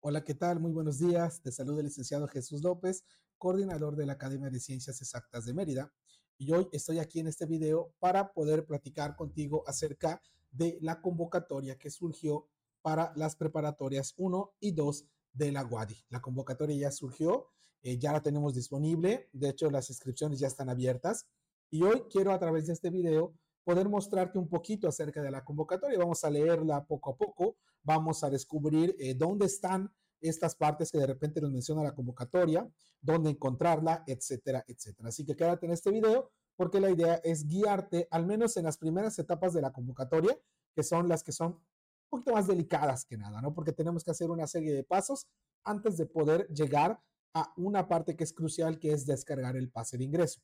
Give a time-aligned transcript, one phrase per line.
[0.00, 0.60] Hola, ¿qué tal?
[0.60, 1.40] Muy buenos días.
[1.40, 3.04] Te saluda el licenciado Jesús López,
[3.38, 5.92] coordinador de la Academia de Ciencias Exactas de Mérida.
[6.38, 11.76] Y hoy estoy aquí en este video para poder platicar contigo acerca de la convocatoria
[11.76, 12.46] que surgió
[12.82, 16.04] para las preparatorias 1 y 2 de la WADI.
[16.10, 17.48] La convocatoria ya surgió,
[17.82, 19.28] eh, ya la tenemos disponible.
[19.32, 21.26] De hecho, las inscripciones ya están abiertas.
[21.70, 23.34] Y hoy quiero a través de este video
[23.66, 25.98] poder mostrarte un poquito acerca de la convocatoria.
[25.98, 30.98] Vamos a leerla poco a poco, vamos a descubrir eh, dónde están estas partes que
[30.98, 35.08] de repente nos menciona la convocatoria, dónde encontrarla, etcétera, etcétera.
[35.08, 38.78] Así que quédate en este video porque la idea es guiarte al menos en las
[38.78, 40.38] primeras etapas de la convocatoria,
[40.72, 43.52] que son las que son un poquito más delicadas que nada, ¿no?
[43.52, 45.26] Porque tenemos que hacer una serie de pasos
[45.64, 47.00] antes de poder llegar
[47.34, 50.40] a una parte que es crucial, que es descargar el pase de ingreso.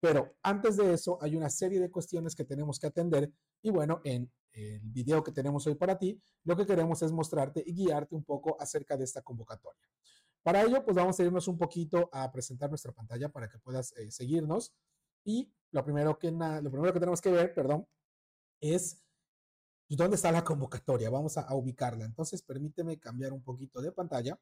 [0.00, 4.00] Pero antes de eso hay una serie de cuestiones que tenemos que atender y bueno,
[4.04, 8.14] en el video que tenemos hoy para ti, lo que queremos es mostrarte y guiarte
[8.14, 9.88] un poco acerca de esta convocatoria.
[10.42, 13.92] Para ello, pues vamos a irnos un poquito a presentar nuestra pantalla para que puedas
[13.96, 14.72] eh, seguirnos.
[15.24, 17.86] Y lo primero, que lo primero que tenemos que ver, perdón,
[18.60, 19.02] es
[19.88, 21.10] dónde está la convocatoria.
[21.10, 22.04] Vamos a ubicarla.
[22.04, 24.38] Entonces, permíteme cambiar un poquito de pantalla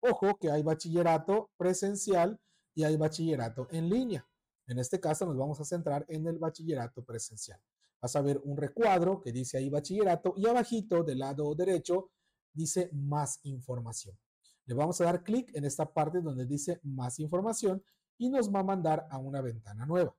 [0.01, 2.39] Ojo que hay bachillerato presencial
[2.75, 4.27] y hay bachillerato en línea.
[4.67, 7.59] En este caso nos vamos a centrar en el bachillerato presencial.
[8.01, 12.11] Vas a ver un recuadro que dice ahí bachillerato y abajito del lado derecho
[12.53, 14.17] dice más información.
[14.65, 17.83] Le vamos a dar clic en esta parte donde dice más información
[18.17, 20.15] y nos va a mandar a una ventana nueva.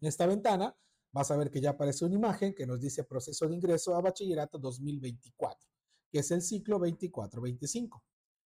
[0.00, 0.74] En esta ventana
[1.12, 4.00] vas a ver que ya aparece una imagen que nos dice proceso de ingreso a
[4.00, 5.68] bachillerato 2024,
[6.10, 8.02] que es el ciclo 24-25.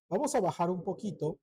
[0.08, 1.38] Vamos a bajar un poquito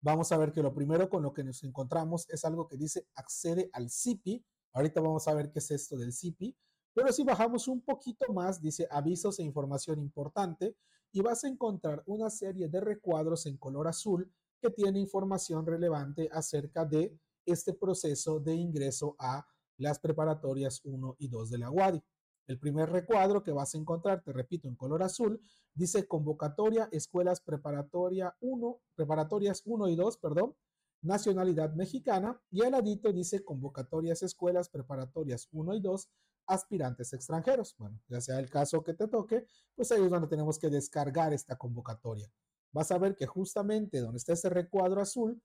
[0.00, 3.06] vamos a ver que lo primero con lo que nos encontramos es algo que dice
[3.14, 4.44] accede al CIPI.
[4.72, 6.56] Ahorita vamos a ver qué es esto del CIPI.
[6.94, 10.76] Pero si bajamos un poquito más, dice avisos e información importante
[11.12, 16.28] y vas a encontrar una serie de recuadros en color azul que tiene información relevante
[16.32, 19.46] acerca de este proceso de ingreso a
[19.78, 22.02] las preparatorias 1 y 2 de la UADI.
[22.46, 25.40] El primer recuadro que vas a encontrar, te repito, en color azul,
[25.74, 30.54] dice convocatoria escuelas preparatoria 1, preparatorias 1 y 2, perdón,
[31.02, 36.08] nacionalidad mexicana, y al ladito dice convocatorias escuelas preparatorias 1 y 2,
[36.46, 37.74] aspirantes extranjeros.
[37.78, 41.32] Bueno, ya sea el caso que te toque, pues ahí es donde tenemos que descargar
[41.32, 42.30] esta convocatoria.
[42.72, 45.42] Vas a ver que justamente donde está ese recuadro azul,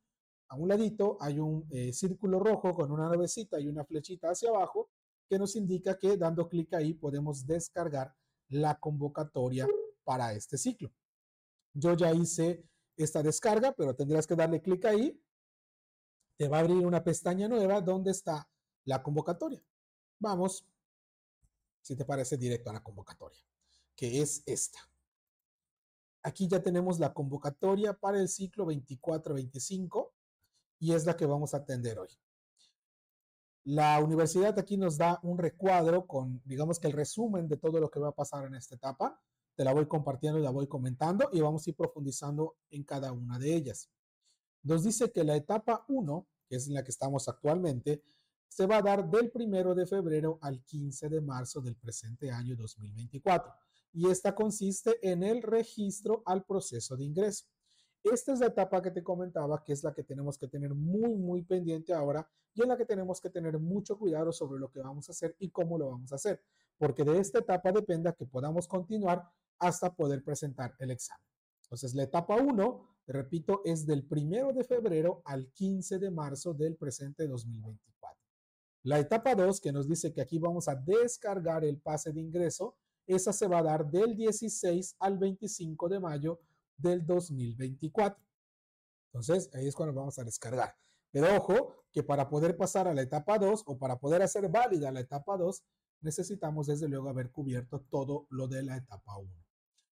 [0.49, 4.49] a un ladito hay un eh, círculo rojo con una navecita y una flechita hacia
[4.49, 4.90] abajo
[5.31, 8.13] que nos indica que dando clic ahí podemos descargar
[8.49, 9.65] la convocatoria
[10.03, 10.91] para este ciclo.
[11.73, 15.17] Yo ya hice esta descarga, pero tendrás que darle clic ahí.
[16.35, 18.45] Te va a abrir una pestaña nueva donde está
[18.83, 19.63] la convocatoria.
[20.19, 20.67] Vamos,
[21.81, 23.39] si te parece, directo a la convocatoria,
[23.95, 24.79] que es esta.
[26.23, 30.11] Aquí ya tenemos la convocatoria para el ciclo 24-25
[30.79, 32.09] y es la que vamos a atender hoy.
[33.63, 37.91] La universidad aquí nos da un recuadro con, digamos que el resumen de todo lo
[37.91, 39.19] que va a pasar en esta etapa.
[39.55, 43.37] Te la voy compartiendo la voy comentando y vamos a ir profundizando en cada una
[43.37, 43.89] de ellas.
[44.63, 48.01] Nos dice que la etapa 1, que es en la que estamos actualmente,
[48.47, 52.55] se va a dar del primero de febrero al 15 de marzo del presente año
[52.55, 53.53] 2024.
[53.93, 57.45] Y esta consiste en el registro al proceso de ingreso.
[58.03, 61.13] Esta es la etapa que te comentaba, que es la que tenemos que tener muy,
[61.15, 64.81] muy pendiente ahora y en la que tenemos que tener mucho cuidado sobre lo que
[64.81, 66.41] vamos a hacer y cómo lo vamos a hacer,
[66.77, 69.23] porque de esta etapa depende que podamos continuar
[69.59, 71.25] hasta poder presentar el examen.
[71.63, 76.75] Entonces, la etapa 1, repito, es del 1 de febrero al 15 de marzo del
[76.75, 78.19] presente 2024.
[78.83, 82.75] La etapa 2, que nos dice que aquí vamos a descargar el pase de ingreso,
[83.05, 86.41] esa se va a dar del 16 al 25 de mayo
[86.77, 88.21] del 2024.
[89.13, 90.75] Entonces, ahí es cuando vamos a descargar.
[91.11, 94.91] Pero ojo, que para poder pasar a la etapa 2 o para poder hacer válida
[94.91, 95.63] la etapa 2,
[96.01, 99.29] necesitamos desde luego haber cubierto todo lo de la etapa 1.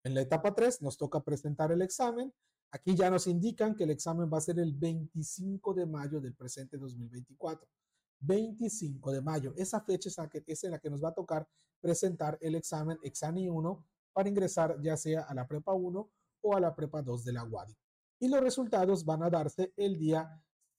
[0.04, 2.34] En la etapa 3 nos toca presentar el examen.
[2.72, 6.34] Aquí ya nos indican que el examen va a ser el 25 de mayo del
[6.34, 7.68] presente 2024.
[8.22, 9.54] 25 de mayo.
[9.58, 11.48] Esa fecha es, la que, es en la que nos va a tocar
[11.82, 16.10] presentar el examen Exani 1 para ingresar ya sea a la prepa 1
[16.42, 17.76] o a la prepa 2 de la UADI.
[18.20, 20.30] Y los resultados van a darse el día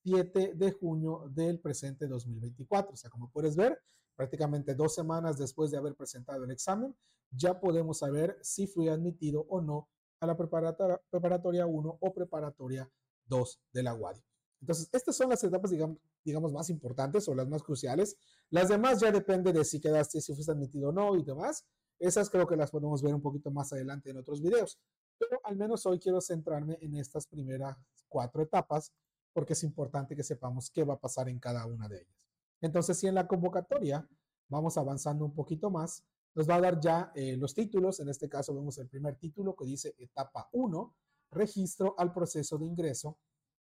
[0.05, 2.93] 7 de junio del presente 2024.
[2.93, 3.79] O sea, como puedes ver,
[4.17, 6.95] prácticamente dos semanas después de haber presentado el examen,
[7.31, 9.89] ya podemos saber si fui admitido o no
[10.21, 12.91] a la preparatoria, preparatoria 1 o preparatoria
[13.27, 14.23] 2 de la UADI.
[14.61, 18.17] Entonces, estas son las etapas, digamos, digamos, más importantes o las más cruciales.
[18.51, 21.67] Las demás ya depende de si quedaste, si fuiste admitido o no y demás.
[21.99, 24.79] Esas creo que las podemos ver un poquito más adelante en otros videos.
[25.19, 27.77] Pero al menos hoy quiero centrarme en estas primeras
[28.09, 28.93] cuatro etapas
[29.33, 32.29] porque es importante que sepamos qué va a pasar en cada una de ellas.
[32.61, 34.09] Entonces, si en la convocatoria
[34.49, 38.01] vamos avanzando un poquito más, nos va a dar ya eh, los títulos.
[38.01, 40.95] En este caso vemos el primer título que dice etapa 1,
[41.31, 43.19] registro al proceso de ingreso.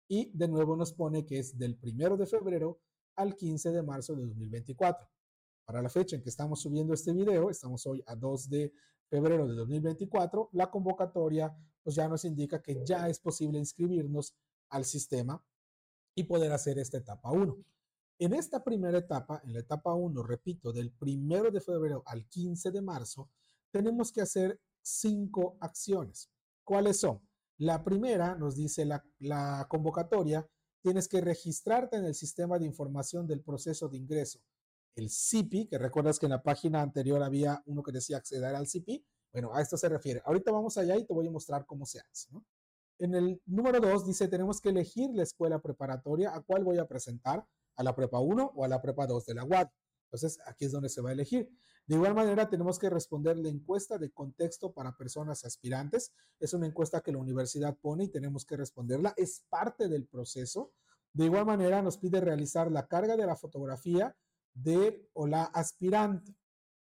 [0.08, 2.80] Y de nuevo nos pone que es del 1 de febrero
[3.16, 5.06] al 15 de marzo de 2024.
[5.66, 8.72] Para la fecha en que estamos subiendo este video, estamos hoy a 2 de
[9.08, 14.34] febrero de 2024, la convocatoria pues ya nos indica que ya es posible inscribirnos
[14.68, 15.42] al sistema
[16.18, 17.56] y poder hacer esta etapa 1.
[18.18, 22.72] En esta primera etapa, en la etapa 1, repito, del 1 de febrero al 15
[22.72, 23.30] de marzo,
[23.70, 26.28] tenemos que hacer cinco acciones.
[26.64, 27.20] ¿Cuáles son?
[27.58, 30.44] La primera nos dice la, convocatoria,
[30.82, 34.40] tienes que registrarte en el sistema de información del proceso de ingreso,
[34.96, 38.66] el CIPI, que recuerdas que en la página anterior había uno que decía acceder al
[38.66, 39.04] CIPI.
[39.32, 40.20] Bueno, a esto se refiere.
[40.24, 42.28] Ahorita vamos allá y te voy a mostrar cómo se hace.
[42.98, 46.86] En el número 2 dice, tenemos que elegir la escuela preparatoria a cuál voy a
[46.86, 47.46] presentar,
[47.76, 49.68] a la prepa 1 o a la prepa 2 de la UAD.
[50.06, 51.48] Entonces, aquí es donde se va a elegir.
[51.86, 56.12] De igual manera, tenemos que responder la encuesta de contexto para personas aspirantes.
[56.40, 59.14] Es una encuesta que la universidad pone y tenemos que responderla.
[59.16, 60.72] Es parte del proceso.
[61.12, 64.14] De igual manera, nos pide realizar la carga de la fotografía
[64.54, 66.34] de o la aspirante.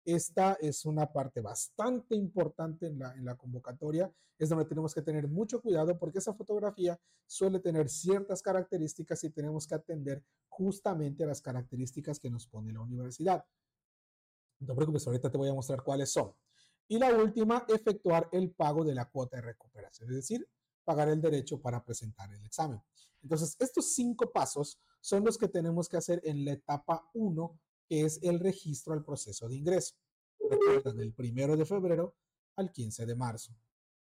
[0.09, 5.61] Esta es una parte bastante importante en la, convocatoria, es donde tenemos que tener mucho
[5.61, 11.43] cuidado porque esa fotografía suele tener ciertas características y tenemos que atender justamente a las
[11.43, 13.45] características que nos pone la universidad.
[14.61, 16.33] No te preocupes, ahorita te voy a mostrar cuáles son.
[16.89, 20.49] Y la última, efectuar el pago de la cuota de recuperación, es decir,
[20.85, 22.81] pagar el derecho para presentar el examen.
[23.23, 28.21] Entonces, estos cinco pasos son los que tenemos que hacer en la etapa 1 es
[28.23, 29.95] el registro al proceso de ingreso.
[30.39, 32.15] Recuerda, del primero de febrero
[32.57, 33.55] al 15 de marzo.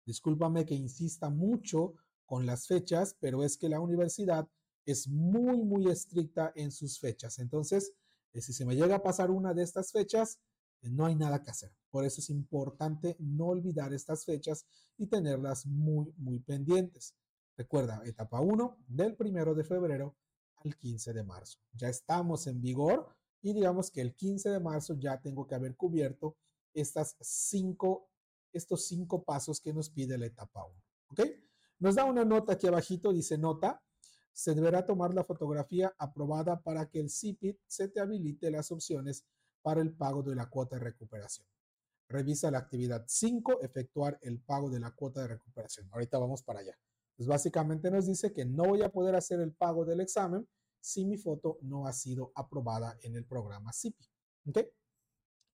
[0.05, 1.95] Discúlpame que insista mucho
[2.25, 4.49] con las fechas, pero es que la universidad
[4.85, 7.39] es muy, muy estricta en sus fechas.
[7.39, 7.93] Entonces,
[8.33, 10.41] eh, si se me llega a pasar una de estas fechas,
[10.81, 11.73] eh, no hay nada que hacer.
[11.91, 17.15] Por eso es importante no olvidar estas fechas y tenerlas muy, muy pendientes.
[17.57, 20.17] Recuerda, etapa 1 del primero de febrero
[20.65, 21.59] al 15 de marzo.
[21.73, 25.77] Ya estamos en vigor y digamos que el 15 de marzo ya tengo que haber
[25.77, 26.37] cubierto
[26.73, 28.09] estas cinco,
[28.53, 30.83] estos cinco pasos que nos pide la etapa 1.
[31.11, 31.21] ¿Ok?
[31.81, 33.83] Nos da una nota aquí abajito, dice nota,
[34.33, 39.27] se deberá tomar la fotografía aprobada para que el CIPIT se te habilite las opciones
[39.61, 41.47] para el pago de la cuota de recuperación.
[42.09, 45.89] Revisa la actividad 5, efectuar el pago de la cuota de recuperación.
[45.93, 46.79] Ahorita vamos para allá.
[47.17, 50.49] Pues básicamente nos dice que no voy a poder hacer el pago del examen
[50.83, 54.05] si mi foto no ha sido aprobada en el programa CIPI.
[54.49, 54.59] ¿Ok?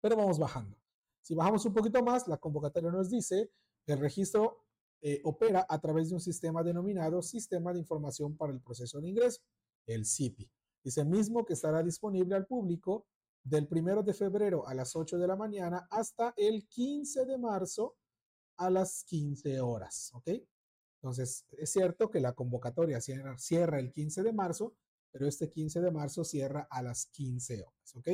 [0.01, 0.77] Pero vamos bajando.
[1.21, 3.51] Si bajamos un poquito más, la convocatoria nos dice
[3.87, 4.65] el registro
[5.01, 9.09] eh, opera a través de un sistema denominado Sistema de Información para el Proceso de
[9.09, 9.43] Ingreso,
[9.87, 10.51] el CIPI.
[10.83, 13.07] Dice mismo que estará disponible al público
[13.45, 17.97] del primero de febrero a las 8 de la mañana hasta el 15 de marzo
[18.57, 20.11] a las 15 horas.
[20.15, 20.31] ¿Ok?
[21.01, 24.75] Entonces, es cierto que la convocatoria cierra el 15 de marzo,
[25.11, 28.09] pero este 15 de marzo cierra a las 15 horas, ¿ok?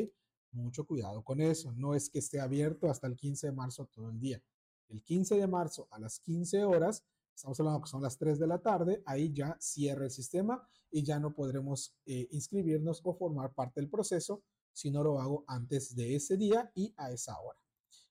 [0.53, 4.11] Mucho cuidado con eso, no es que esté abierto hasta el 15 de marzo todo
[4.11, 4.43] el día.
[4.89, 8.47] El 15 de marzo a las 15 horas, estamos hablando que son las 3 de
[8.47, 13.53] la tarde, ahí ya cierra el sistema y ya no podremos eh, inscribirnos o formar
[13.53, 17.59] parte del proceso si no lo hago antes de ese día y a esa hora.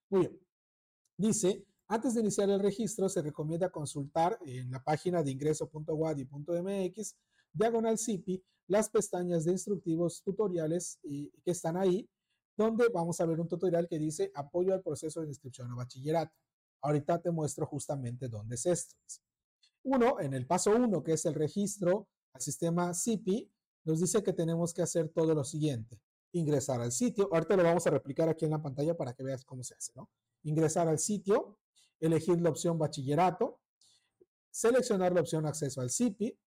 [0.10, 0.40] Muy bien.
[1.18, 7.16] Dice, antes de iniciar el registro, se recomienda consultar en la página de ingreso.wadi.mx,
[7.54, 12.10] diagonal CIPI, las pestañas de instructivos tutoriales y, que están ahí,
[12.58, 16.36] donde vamos a ver un tutorial que dice apoyo al proceso de inscripción a bachillerato.
[16.82, 18.96] Ahorita te muestro justamente dónde es esto.
[19.84, 23.52] Uno, en el paso uno, que es el registro al sistema CIPI,
[23.86, 26.00] nos dice que tenemos que hacer todo lo siguiente.
[26.32, 27.30] Ingresar al sitio.
[27.32, 29.92] Ahorita lo vamos a replicar aquí en la pantalla para que veas cómo se hace,
[29.96, 30.10] ¿no?
[30.44, 31.60] Ingresar al sitio,
[32.00, 33.62] elegir la opción bachillerato,
[34.50, 36.38] seleccionar la opción acceso al CIPI,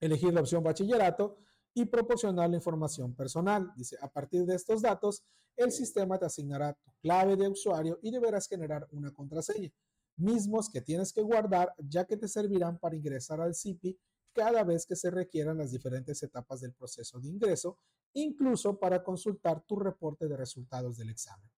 [0.00, 1.38] elegir la opción bachillerato
[1.74, 3.72] y proporcionar la información personal.
[3.76, 5.22] Dice, a partir de estos datos,
[5.56, 9.70] el sistema te asignará tu clave de usuario y deberás generar una contraseña,
[10.16, 13.98] mismos que tienes que guardar ya que te servirán para ingresar al CIPI
[14.32, 17.78] cada vez que se requieran las diferentes etapas del proceso de ingreso,
[18.14, 21.50] incluso para consultar tu reporte de resultados del examen.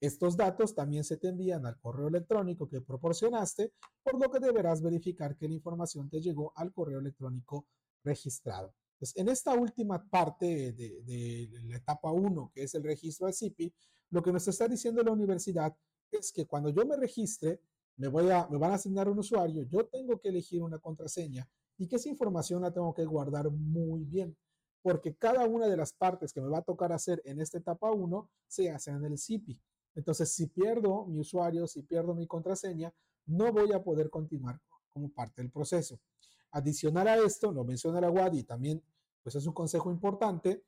[0.00, 3.72] Estos datos también se te envían al correo electrónico que proporcionaste,
[4.02, 7.66] por lo que deberás verificar que la información te llegó al correo electrónico
[8.04, 8.74] registrado.
[8.94, 13.72] Entonces, en esta última parte de, la etapa 1, que es el registro al CIPI,
[14.10, 15.76] lo que nos está diciendo la universidad
[16.10, 17.60] es que cuando yo me registre,
[17.96, 21.96] me, me van a asignar un usuario, yo tengo que elegir una contraseña y que
[21.96, 24.36] esa información la tengo que guardar muy bien,
[24.82, 27.90] porque cada una de las partes que me va a tocar hacer en esta etapa
[27.90, 29.60] 1 se hace en el CIPI.
[29.94, 32.92] Entonces, si pierdo mi usuario, si pierdo mi contraseña,
[33.26, 35.98] no voy a poder continuar como parte del proceso.
[36.52, 38.82] Adicional a esto, lo menciona la WAD y también
[39.22, 40.64] pues es un consejo importante,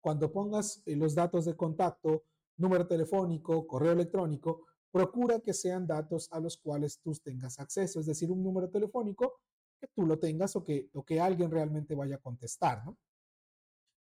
[0.00, 2.24] cuando pongas eh, los datos de contacto,
[2.56, 8.06] número telefónico, correo electrónico, procura que sean datos a los cuales tú tengas acceso, es
[8.06, 9.40] decir, un número telefónico
[9.80, 12.96] que tú lo tengas o que, o que alguien realmente vaya a contestar, ¿no?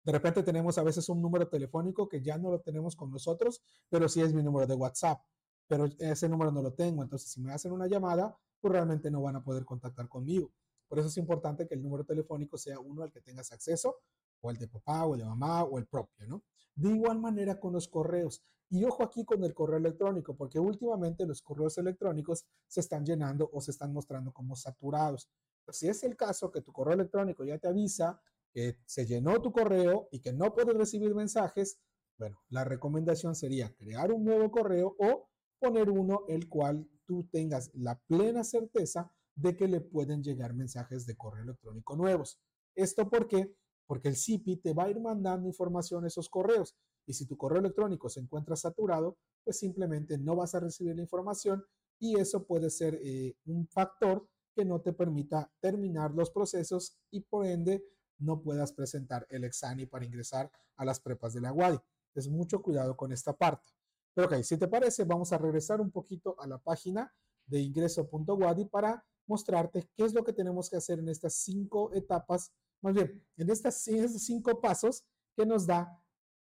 [0.03, 3.63] De repente tenemos a veces un número telefónico que ya no lo tenemos con nosotros,
[3.89, 5.21] pero sí es mi número de WhatsApp,
[5.67, 9.21] pero ese número no lo tengo, entonces si me hacen una llamada, pues realmente no
[9.21, 10.51] van a poder contactar conmigo.
[10.87, 13.97] Por eso es importante que el número telefónico sea uno al que tengas acceso,
[14.41, 16.43] o el de papá, o el de mamá, o el propio, ¿no?
[16.75, 18.43] De igual manera con los correos.
[18.69, 23.49] Y ojo aquí con el correo electrónico, porque últimamente los correos electrónicos se están llenando
[23.53, 25.29] o se están mostrando como saturados.
[25.69, 28.19] Si es el caso que tu correo electrónico ya te avisa
[28.51, 31.79] que se llenó tu correo y que no puedes recibir mensajes,
[32.17, 37.71] bueno, la recomendación sería crear un nuevo correo o poner uno el cual tú tengas
[37.73, 42.39] la plena certeza de que le pueden llegar mensajes de correo electrónico nuevos.
[42.75, 43.55] ¿Esto por qué?
[43.87, 46.75] Porque el CIPI te va a ir mandando información a esos correos
[47.05, 51.01] y si tu correo electrónico se encuentra saturado, pues simplemente no vas a recibir la
[51.01, 51.63] información
[51.99, 57.21] y eso puede ser eh, un factor que no te permita terminar los procesos y
[57.21, 57.83] por ende
[58.19, 61.79] no puedas presentar el examen para ingresar a las prepas de la UADI.
[62.13, 63.71] Es mucho cuidado con esta parte.
[64.13, 67.11] Pero ok, si te parece, vamos a regresar un poquito a la página
[67.45, 72.53] de ingreso.wadi para mostrarte qué es lo que tenemos que hacer en estas cinco etapas,
[72.81, 73.83] más bien, en estas,
[74.17, 76.03] cinco pasos que nos da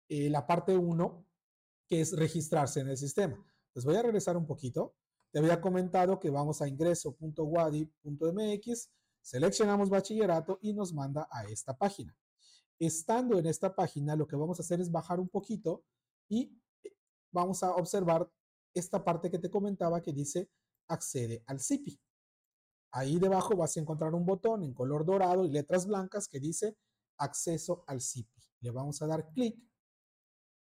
[0.07, 1.25] eh, la parte uno,
[1.87, 3.43] que es registrarse en el sistema.
[3.73, 4.93] Les voy a regresar un poquito.
[5.31, 8.89] Te había comentado que vamos a ingreso.wadi.mx,
[9.21, 12.15] seleccionamos bachillerato y nos manda a esta página.
[12.79, 15.83] Estando en esta página, lo que vamos a hacer es bajar un poquito
[16.27, 16.95] y eh,
[17.31, 18.29] vamos a observar
[18.73, 20.49] esta parte que te comentaba que dice
[20.89, 21.99] accede al CIPI.
[22.91, 26.75] Ahí debajo vas a encontrar un botón en color dorado y letras blancas que dice
[27.17, 28.41] acceso al CIPI.
[28.61, 29.57] Le vamos a dar clic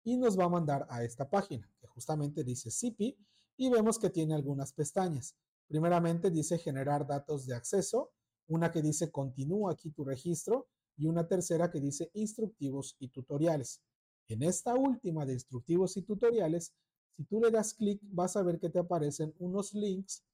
[0.05, 3.19] y nos va a mandar a esta página que justamente dice CIPI
[3.57, 5.37] y vemos que tiene algunas pestañas.
[5.67, 8.12] Primeramente dice generar datos de acceso,
[8.49, 13.83] una que dice continúa aquí tu registro y una tercera que dice instructivos y tutoriales.
[14.29, 16.73] En esta última de instructivos y tutoriales,
[17.16, 20.25] si tú le das clic vas a ver que te aparecen unos links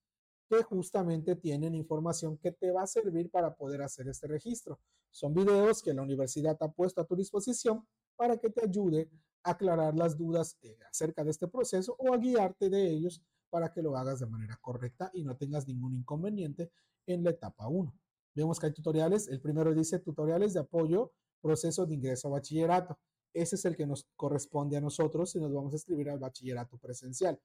[0.48, 4.80] que justamente tienen información que te va a servir para poder hacer este registro.
[5.10, 9.10] Son videos que la universidad ha puesto a tu disposición para que te ayude
[9.42, 13.72] a aclarar las dudas eh, acerca de este proceso o a guiarte de ellos para
[13.72, 16.70] que lo hagas de manera correcta y no tengas ningún inconveniente
[17.06, 17.94] en la etapa 1.
[18.34, 19.28] Vemos que hay tutoriales.
[19.28, 22.98] El primero dice tutoriales de apoyo, proceso de ingreso a bachillerato.
[23.32, 26.78] Ese es el que nos corresponde a nosotros si nos vamos a escribir al bachillerato
[26.78, 27.40] presencial.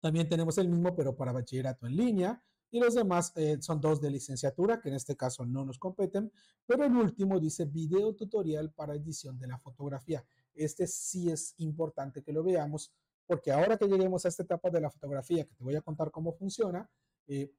[0.00, 2.42] También tenemos el mismo, pero para bachillerato en línea.
[2.70, 6.30] Y los demás eh, son dos de licenciatura, que en este caso no nos competen.
[6.66, 10.24] Pero el último dice video tutorial para edición de la fotografía.
[10.54, 12.92] Este sí es importante que lo veamos,
[13.26, 16.10] porque ahora que lleguemos a esta etapa de la fotografía, que te voy a contar
[16.10, 16.88] cómo funciona,
[17.26, 17.50] eh,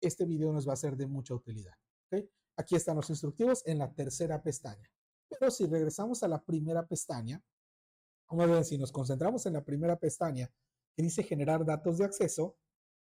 [0.00, 1.74] este video nos va a ser de mucha utilidad.
[2.54, 4.90] Aquí están los instructivos en la tercera pestaña.
[5.38, 7.42] Pero si regresamos a la primera pestaña,
[8.28, 10.50] a ver si nos concentramos en la primera pestaña
[10.94, 12.56] que dice generar datos de acceso,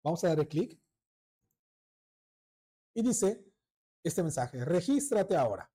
[0.04, 0.80] vamos a darle clic
[2.94, 3.46] y dice
[4.04, 5.70] este mensaje, regístrate ahora.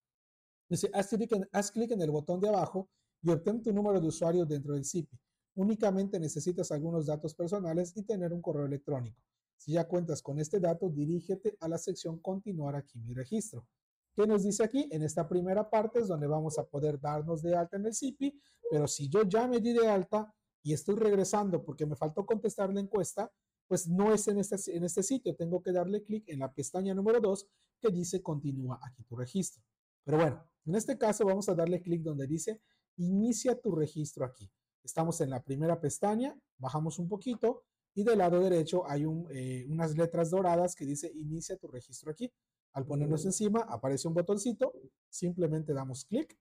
[0.69, 2.89] Dice, haz clic, en, haz clic en el botón de abajo
[3.23, 5.19] y obtén tu número de usuario dentro del CIPI.
[5.57, 9.23] Únicamente necesitas algunos datos personales y tener un correo electrónico.
[9.57, 13.67] Si ya cuentas con este dato, dirígete a la sección Continuar aquí mi registro.
[14.15, 14.89] ¿Qué nos dice aquí?
[14.93, 18.41] En esta primera parte es donde vamos a poder darnos de alta en el CIPI,
[18.71, 22.73] pero si yo ya me di de alta y estoy regresando porque me faltó contestar
[22.73, 23.31] la encuesta,
[23.67, 25.35] pues no es en este, en este sitio.
[25.35, 27.49] Tengo que darle clic en la pestaña número 2
[27.81, 29.65] que dice continúa aquí tu registro.
[30.05, 32.61] Pero bueno, en este caso vamos a darle clic donde dice
[32.97, 34.51] inicia tu registro aquí.
[34.83, 39.97] Estamos en la primera pestaña, bajamos un poquito y del lado derecho hay eh, unas
[39.97, 42.33] letras doradas que dice inicia tu registro aquí.
[42.75, 44.73] Al ponernos encima aparece un botoncito,
[45.09, 46.37] simplemente damos clic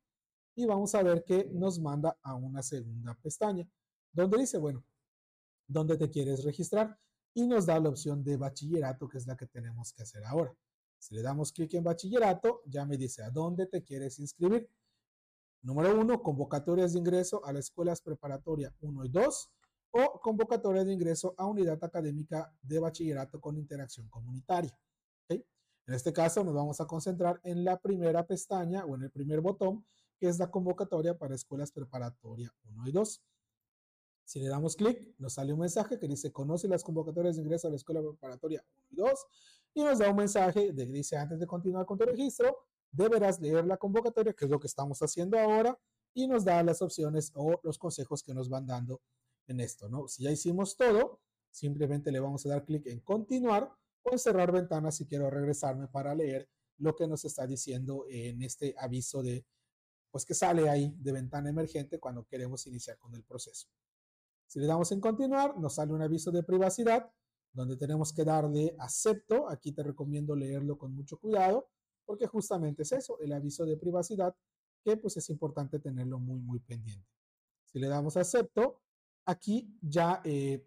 [0.55, 3.67] y vamos a ver que nos manda a una segunda pestaña
[4.11, 4.83] donde dice, bueno,
[5.67, 6.99] ¿dónde te quieres registrar?
[7.35, 10.55] Y nos da la opción de bachillerato, que es la que tenemos que hacer ahora.
[10.99, 14.69] Si le damos clic en bachillerato, ya me dice a dónde te quieres inscribir.
[15.61, 19.51] Número uno, convocatorias de ingreso a las escuelas preparatoria 1 y 2
[19.91, 24.75] o convocatoria de ingreso a unidad académica de bachillerato con interacción comunitaria.
[25.85, 29.41] En este caso nos vamos a concentrar en la primera pestaña o en el primer
[29.41, 29.85] botón,
[30.17, 33.21] que es la convocatoria para escuelas preparatoria 1 y 2.
[34.23, 37.67] Si le damos clic, nos sale un mensaje que dice, conoce las convocatorias de ingreso
[37.67, 39.25] a la escuela preparatoria 1 y 2,
[39.73, 43.41] y nos da un mensaje de que dice, antes de continuar con tu registro, deberás
[43.41, 45.77] leer la convocatoria, que es lo que estamos haciendo ahora,
[46.13, 49.01] y nos da las opciones o los consejos que nos van dando
[49.47, 50.07] en esto, ¿no?
[50.07, 51.19] Si ya hicimos todo,
[51.51, 56.13] simplemente le vamos a dar clic en continuar o cerrar ventana si quiero regresarme para
[56.13, 59.45] leer lo que nos está diciendo en este aviso de,
[60.11, 63.67] pues que sale ahí de ventana emergente cuando queremos iniciar con el proceso.
[64.47, 67.11] Si le damos en continuar, nos sale un aviso de privacidad
[67.53, 69.49] donde tenemos que darle acepto.
[69.49, 71.69] Aquí te recomiendo leerlo con mucho cuidado
[72.05, 74.35] porque justamente es eso, el aviso de privacidad,
[74.83, 77.07] que pues es importante tenerlo muy, muy pendiente.
[77.65, 78.81] Si le damos acepto,
[79.25, 80.65] aquí ya eh,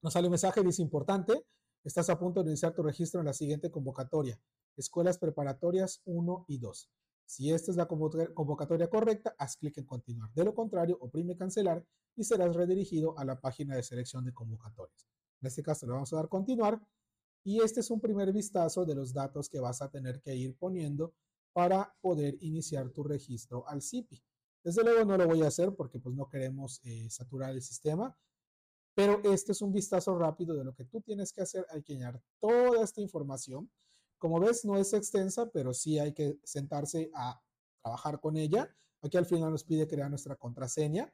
[0.00, 1.44] nos sale un mensaje, dice importante,
[1.84, 4.38] Estás a punto de iniciar tu registro en la siguiente convocatoria,
[4.76, 6.88] Escuelas Preparatorias 1 y 2.
[7.26, 10.32] Si esta es la convocatoria correcta, haz clic en continuar.
[10.32, 15.08] De lo contrario, oprime cancelar y serás redirigido a la página de selección de convocatorias.
[15.40, 16.80] En este caso le vamos a dar continuar
[17.42, 20.56] y este es un primer vistazo de los datos que vas a tener que ir
[20.56, 21.14] poniendo
[21.52, 24.22] para poder iniciar tu registro al CIPI.
[24.62, 28.16] Desde luego no lo voy a hacer porque pues no queremos eh, saturar el sistema,
[28.94, 31.66] pero este es un vistazo rápido de lo que tú tienes que hacer.
[31.70, 33.70] Hay que llenar toda esta información.
[34.18, 37.40] Como ves, no es extensa, pero sí hay que sentarse a
[37.82, 38.74] trabajar con ella.
[39.00, 41.12] Aquí al final nos pide crear nuestra contraseña.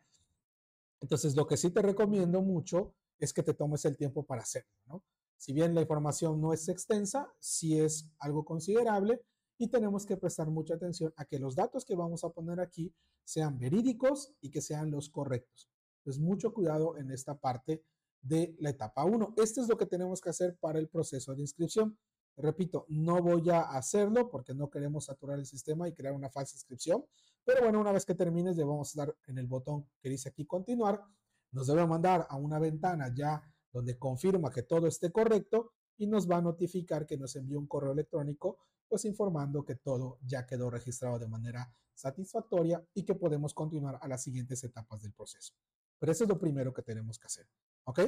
[1.00, 5.04] Entonces, lo que sí te recomiendo mucho es que te tomes el tiempo para hacerlo.
[5.36, 9.22] Si bien la información no es extensa, sí es algo considerable
[9.56, 12.92] y tenemos que prestar mucha atención a que los datos que vamos a poner aquí
[13.24, 15.70] sean verídicos y que sean los correctos.
[15.98, 17.84] Entonces, mucho cuidado en esta parte
[18.20, 19.34] de la etapa 1.
[19.36, 21.98] Esto es lo que tenemos que hacer para el proceso de inscripción.
[22.36, 26.54] Repito, no voy a hacerlo porque no queremos saturar el sistema y crear una falsa
[26.54, 27.04] inscripción.
[27.44, 30.28] Pero bueno, una vez que termines, le vamos a dar en el botón que dice
[30.28, 31.02] aquí continuar.
[31.50, 36.30] Nos debe mandar a una ventana ya donde confirma que todo esté correcto y nos
[36.30, 40.70] va a notificar que nos envió un correo electrónico, pues informando que todo ya quedó
[40.70, 45.54] registrado de manera satisfactoria y que podemos continuar a las siguientes etapas del proceso.
[45.98, 47.48] Pero eso es lo primero que tenemos que hacer.
[47.84, 48.00] ¿Ok?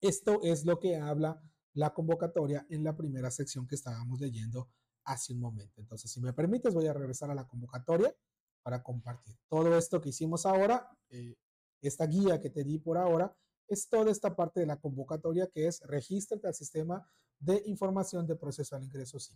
[0.00, 1.42] Esto es lo que habla
[1.74, 4.70] la convocatoria en la primera sección que estábamos leyendo
[5.04, 5.80] hace un momento.
[5.80, 8.14] Entonces, si me permites, voy a regresar a la convocatoria
[8.62, 9.36] para compartir.
[9.48, 11.36] Todo esto que hicimos ahora, eh,
[11.82, 13.36] esta guía que te di por ahora,
[13.68, 18.36] es toda esta parte de la convocatoria que es regístrate al sistema de información de
[18.36, 19.34] proceso al ingreso sí.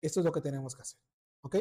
[0.00, 1.00] Esto es lo que tenemos que hacer.
[1.42, 1.56] ¿Ok?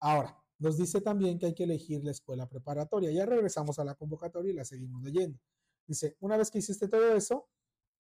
[0.00, 3.10] Ahora, nos dice también que hay que elegir la escuela preparatoria.
[3.10, 5.38] Ya regresamos a la convocatoria y la seguimos leyendo.
[5.86, 7.48] Dice, una vez que hiciste todo eso,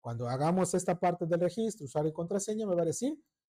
[0.01, 3.19] cuando hagamos esta parte del registro, usuario y contraseña, me va a decir,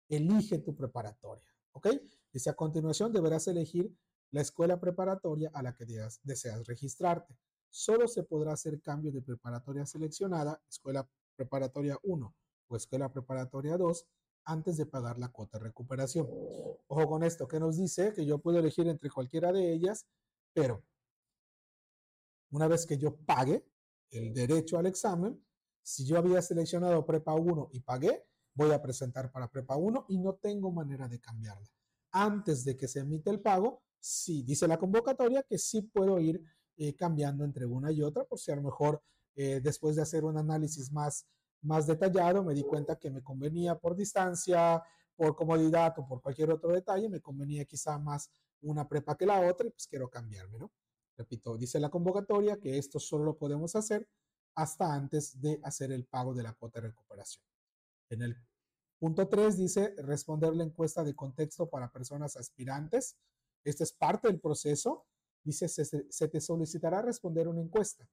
[0.10, 1.48] elige tu preparatoria.
[1.72, 1.88] ¿Ok?
[2.32, 3.96] Dice, a continuación deberás elegir
[4.32, 5.86] la escuela preparatoria a la que
[6.24, 7.38] deseas, registrarte.
[7.70, 12.36] Solo se podrá hacer cambio de preparatoria seleccionada, escuela preparatoria 1
[12.68, 14.06] o escuela preparatoria 2,
[14.46, 16.28] antes de pagar la cuota de recuperación.
[16.88, 20.06] Ojo con esto, que nos dice que yo puedo elegir entre cualquiera de ellas,
[20.54, 20.84] pero
[22.52, 23.66] una vez que yo pague
[24.10, 25.42] el derecho al examen,
[25.82, 30.20] si yo había seleccionado Prepa 1 y pagué, voy a presentar para Prepa 1 y
[30.20, 31.68] no tengo manera de cambiarla.
[32.12, 36.44] Antes de que se emite el pago, sí, dice la convocatoria que sí puedo ir
[36.78, 39.02] eh, cambiando entre una y otra, por si a lo mejor
[39.36, 41.26] eh, después de hacer un análisis más
[41.62, 44.84] más detallado, me di cuenta que me convenía por distancia,
[45.16, 49.40] por comodidad o por cualquier otro detalle, me convenía quizá más una prepa que la
[49.42, 50.72] otra y pues quiero cambiarme, ¿no?
[51.18, 54.08] Repito, dice la convocatoria que esto solo lo podemos hacer
[54.56, 57.44] hasta antes de hacer el pago de la cuota de recuperación.
[58.10, 58.36] En el
[59.00, 63.18] punto 3 dice responder la encuesta de contexto para personas aspirantes.
[63.64, 65.06] Este es parte del proceso.
[65.44, 68.08] Dice, se, se te solicitará responder una encuesta.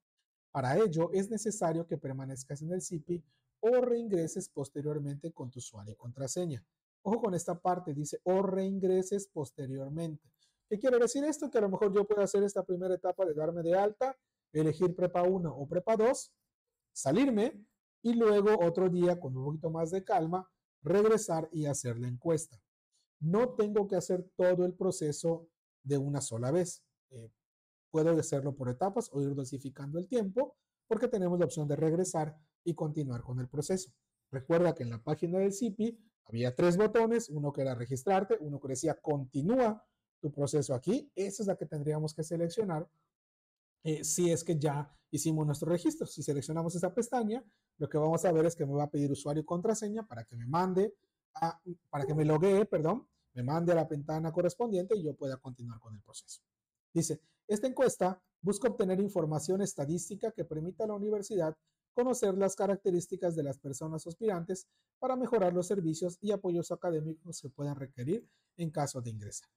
[0.51, 3.23] Para ello, es necesario que permanezcas en el CIPI
[3.61, 6.65] o reingreses posteriormente con tu usuario y contraseña.
[7.03, 10.31] Ojo con esta parte, dice o reingreses posteriormente.
[10.69, 11.51] ¿Qué quiere decir esto?
[11.51, 14.17] Que a lo mejor yo puedo hacer esta primera etapa de darme de alta,
[14.53, 16.33] elegir prepa 1 o prepa 2,
[16.93, 17.65] salirme
[18.03, 20.51] y luego otro día con un poquito más de calma
[20.83, 22.61] regresar y hacer la encuesta.
[23.21, 25.49] No tengo que hacer todo el proceso
[25.83, 26.85] de una sola vez.
[27.11, 27.31] Eh,
[27.91, 32.37] puedo hacerlo por etapas o ir dosificando el tiempo porque tenemos la opción de regresar
[32.65, 33.93] y continuar con el proceso.
[34.31, 38.61] Recuerda que en la página del CIPI había tres botones, uno que era registrarte, uno
[38.61, 39.85] que decía continúa
[40.21, 41.11] tu proceso aquí.
[41.15, 42.89] Esa es la que tendríamos que seleccionar
[43.85, 46.07] eh, si es que ya hicimos nuestro registro.
[46.07, 47.43] Si seleccionamos esa pestaña,
[47.79, 50.25] lo que vamos a ver es que me va a pedir usuario y contraseña para
[50.25, 50.95] que me mande,
[51.35, 55.37] a, para que me loguee, perdón, me mande a la ventana correspondiente y yo pueda
[55.37, 56.43] continuar con el proceso.
[56.93, 61.57] Dice, esta encuesta busca obtener información estadística que permita a la universidad
[61.95, 64.69] conocer las características de las personas aspirantes
[65.01, 69.49] para mejorar los servicios y apoyos académicos que puedan requerir en caso de ingresar.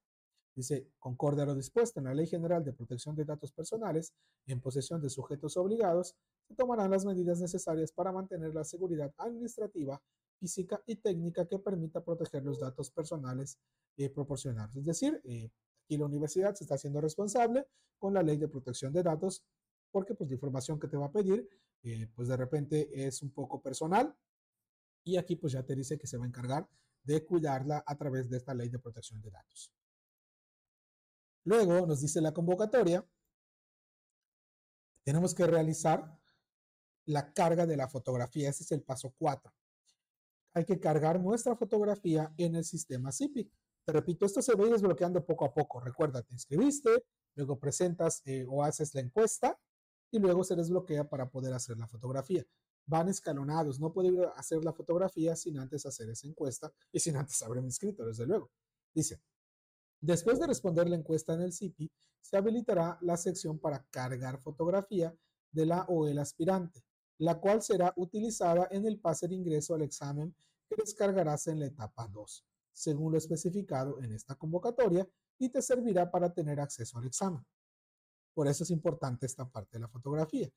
[0.56, 4.14] Dice, concorde a lo dispuesto en la Ley General de Protección de Datos Personales
[4.48, 6.16] en posesión de sujetos obligados,
[6.48, 10.02] se tomarán las medidas necesarias para mantener la seguridad administrativa,
[10.40, 13.60] física y técnica que permita proteger los datos personales
[13.98, 14.76] eh, proporcionados.
[14.76, 15.52] Es decir, eh,
[15.92, 19.44] aquí la universidad se está haciendo responsable con la Ley de Protección de Datos
[19.92, 21.50] porque pues la información que te va a pedir
[21.84, 24.16] eh, pues de repente es un poco personal
[25.04, 26.66] y aquí pues ya te dice que se va a encargar
[27.04, 29.74] de cuidarla a través de esta ley de protección de datos.
[31.44, 33.06] Luego nos dice la convocatoria,
[35.04, 36.18] tenemos que realizar
[37.06, 38.50] la carga de la fotografía.
[38.50, 39.52] Ese es el paso 4.
[40.54, 43.52] Hay que cargar nuestra fotografía en el sistema CIPIC.
[43.86, 45.80] Te repito, esto se va desbloqueando poco a poco.
[45.80, 49.58] Recuerda, te inscribiste, luego presentas eh, o haces la encuesta
[50.12, 52.46] y luego se desbloquea para poder hacer la fotografía.
[52.86, 57.42] Van escalonados, no puedo hacer la fotografía sin antes hacer esa encuesta y sin antes
[57.42, 58.52] haberme inscrito, desde luego.
[58.94, 59.22] Dice,
[60.00, 61.90] después de responder la encuesta en el CIPI,
[62.20, 65.16] se habilitará la sección para cargar fotografía
[65.52, 66.84] de la o el aspirante,
[67.18, 70.36] la cual será utilizada en el pase de ingreso al examen
[70.68, 75.08] que descargarás en la etapa 2, según lo especificado en esta convocatoria,
[75.38, 77.46] y te servirá para tener acceso al examen.
[78.34, 80.50] Por eso es importante esta parte de la fotografía.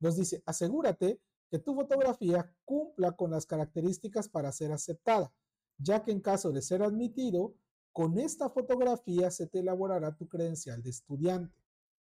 [0.00, 5.32] Nos dice, asegúrate que tu fotografía cumpla con las características para ser aceptada,
[5.78, 7.54] ya que en caso de ser admitido,
[7.92, 11.54] con esta fotografía se te elaborará tu credencial de estudiante.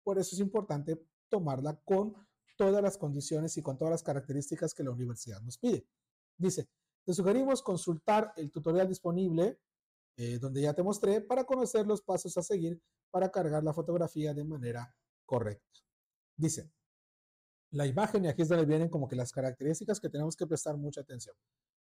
[0.03, 2.13] Por eso es importante tomarla con
[2.58, 5.88] todas las condiciones y con todas las características que la universidad nos pide.
[6.38, 6.67] Dice,
[7.08, 9.62] te sugerimos consultar el tutorial disponible
[10.17, 14.34] eh, donde ya te mostré para conocer los pasos a seguir para cargar la fotografía
[14.34, 14.93] de manera
[15.26, 15.80] correcta.
[16.36, 16.70] Dice,
[17.72, 20.76] la imagen, y aquí es donde vienen como que las características que tenemos que prestar
[20.76, 21.34] mucha atención.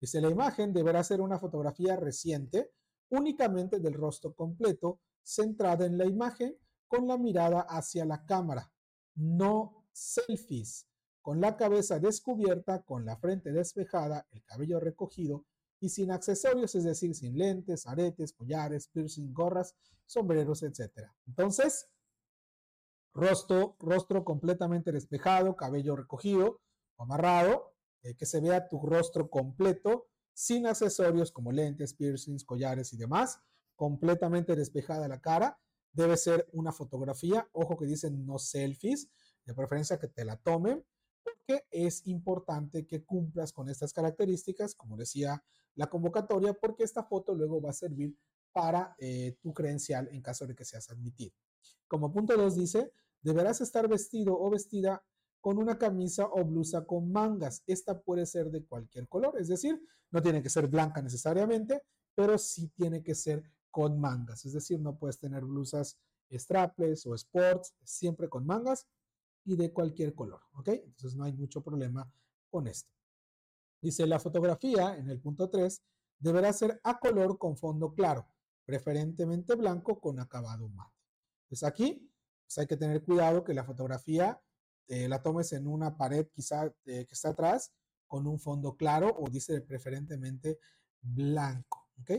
[0.00, 2.70] Dice, la imagen deberá ser una fotografía reciente,
[3.08, 8.72] únicamente del rostro completo, centrada en la imagen, con la mirada hacia la cámara.
[9.16, 10.87] No selfies,
[11.28, 15.44] con la cabeza descubierta, con la frente despejada, el cabello recogido
[15.78, 21.10] y sin accesorios, es decir, sin lentes, aretes, collares, piercing, gorras, sombreros, etc.
[21.26, 21.90] Entonces,
[23.12, 26.62] rostro, rostro completamente despejado, cabello recogido
[26.96, 32.94] o amarrado, eh, que se vea tu rostro completo, sin accesorios como lentes, piercings, collares
[32.94, 33.38] y demás,
[33.76, 35.60] completamente despejada la cara.
[35.92, 39.10] Debe ser una fotografía, ojo que dicen no selfies,
[39.44, 40.82] de preferencia que te la tomen,
[41.22, 45.42] porque es importante que cumplas con estas características, como decía
[45.74, 48.16] la convocatoria, porque esta foto luego va a servir
[48.52, 51.34] para eh, tu credencial en caso de que seas admitido.
[51.86, 55.02] Como punto 2 dice, deberás estar vestido o vestida
[55.40, 57.62] con una camisa o blusa con mangas.
[57.66, 61.82] Esta puede ser de cualquier color, es decir, no tiene que ser blanca necesariamente,
[62.14, 64.44] pero sí tiene que ser con mangas.
[64.44, 65.98] Es decir, no puedes tener blusas
[66.30, 68.86] strapless o sports, siempre con mangas
[69.48, 70.68] y de cualquier color, ¿ok?
[70.68, 72.06] Entonces no hay mucho problema
[72.50, 72.92] con esto.
[73.80, 75.82] Dice, la fotografía en el punto 3
[76.18, 78.28] deberá ser a color con fondo claro,
[78.66, 80.92] preferentemente blanco con acabado mate.
[81.48, 82.12] Pues aquí
[82.44, 84.38] pues hay que tener cuidado que la fotografía
[84.86, 87.72] eh, la tomes en una pared quizá eh, que está atrás
[88.06, 90.58] con un fondo claro o dice preferentemente
[91.00, 92.10] blanco, ¿ok?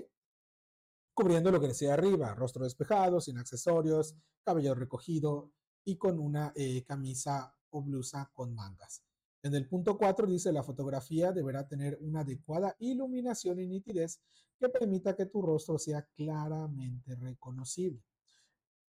[1.13, 5.51] Cubriendo lo que decía arriba, rostro despejado, sin accesorios, cabello recogido
[5.83, 9.03] y con una eh, camisa o blusa con mangas.
[9.41, 14.21] En el punto 4 dice la fotografía deberá tener una adecuada iluminación y nitidez
[14.59, 18.03] que permita que tu rostro sea claramente reconocible.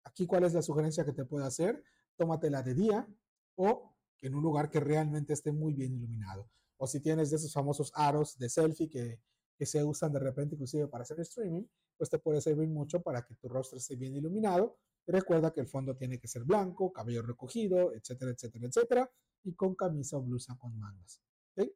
[0.03, 1.83] Aquí, ¿cuál es la sugerencia que te puedo hacer?
[2.15, 3.07] Tómatela de día
[3.55, 6.49] o en un lugar que realmente esté muy bien iluminado.
[6.77, 9.19] O si tienes de esos famosos aros de selfie que,
[9.55, 11.63] que se usan de repente inclusive para hacer streaming,
[11.97, 14.79] pues te puede servir mucho para que tu rostro esté bien iluminado.
[15.07, 19.11] Recuerda que el fondo tiene que ser blanco, cabello recogido, etcétera, etcétera, etcétera,
[19.43, 21.21] y con camisa o blusa con mangas.
[21.51, 21.73] ¿okay?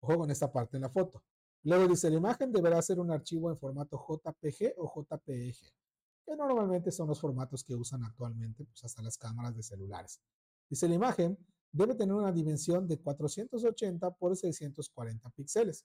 [0.00, 1.22] Ojo con esta parte de la foto.
[1.64, 5.56] Luego dice, la imagen deberá ser un archivo en formato JPG o JPEG,
[6.24, 10.20] que normalmente son los formatos que usan actualmente pues, hasta las cámaras de celulares.
[10.68, 11.38] Dice, la imagen
[11.72, 15.84] debe tener una dimensión de 480 por 640 píxeles.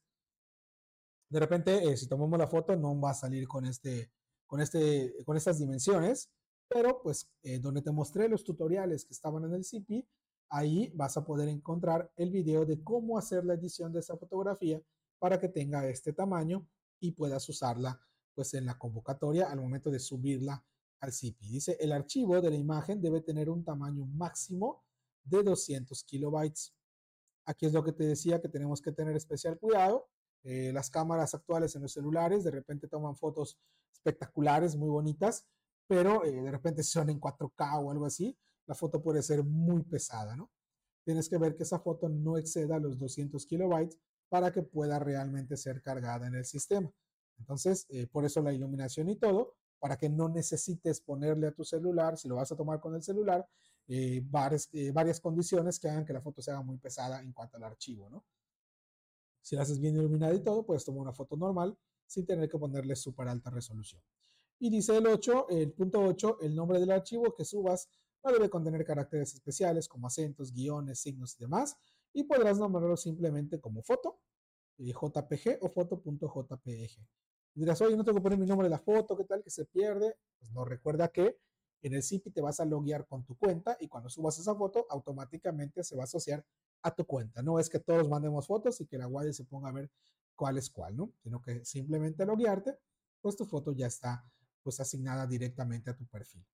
[1.30, 4.12] De repente, eh, si tomamos la foto, no va a salir con, este,
[4.46, 6.30] con, este, con estas dimensiones,
[6.73, 10.07] pero pues eh, donde te mostré los tutoriales que estaban en el CP,
[10.49, 14.81] ahí vas a poder encontrar el video de cómo hacer la edición de esa fotografía
[15.19, 16.67] para que tenga este tamaño
[16.99, 18.01] y puedas usarla
[18.33, 20.65] pues en la convocatoria al momento de subirla
[20.99, 21.45] al CP.
[21.45, 24.83] Dice, el archivo de la imagen debe tener un tamaño máximo
[25.23, 26.73] de 200 kilobytes.
[27.45, 30.09] Aquí es lo que te decía que tenemos que tener especial cuidado.
[30.43, 33.59] Eh, las cámaras actuales en los celulares de repente toman fotos
[33.93, 35.45] espectaculares, muy bonitas,
[35.88, 39.84] pero eh, de repente son en 4K o algo así, la foto puede ser muy
[39.84, 40.50] pesada, ¿no?
[41.04, 45.58] Tienes que ver que esa foto no exceda los 200 kilobytes para que pueda realmente
[45.58, 46.91] ser cargada en el sistema.
[47.38, 51.65] Entonces, eh, por eso la iluminación y todo, para que no necesites ponerle a tu
[51.65, 53.46] celular, si lo vas a tomar con el celular,
[53.88, 57.58] eh, varias, eh, varias condiciones que hagan que la foto sea muy pesada en cuanto
[57.58, 58.24] al archivo, ¿no?
[59.41, 62.58] Si la haces bien iluminada y todo, puedes tomar una foto normal sin tener que
[62.58, 64.02] ponerle súper alta resolución.
[64.63, 67.89] Y dice el 8, el punto 8, el nombre del archivo que subas
[68.23, 71.76] no debe contener caracteres especiales como acentos, guiones, signos y demás,
[72.13, 74.21] y podrás nombrarlo simplemente como foto,
[74.78, 77.06] eh, JPG o foto.jpg.
[77.54, 79.65] Dirás, oye, no tengo que poner mi nombre de la foto, ¿qué tal que se
[79.65, 80.15] pierde?
[80.39, 81.41] Pues no, recuerda que
[81.82, 84.86] en el CIPI te vas a loguear con tu cuenta y cuando subas esa foto,
[84.89, 86.45] automáticamente se va a asociar
[86.84, 87.41] a tu cuenta.
[87.41, 89.91] No es que todos mandemos fotos y que la guardia se ponga a ver
[90.38, 91.12] cuál es cuál, ¿no?
[91.21, 92.78] Sino que simplemente loguearte,
[93.19, 94.23] pues tu foto ya está
[94.63, 96.45] pues asignada directamente a tu perfil.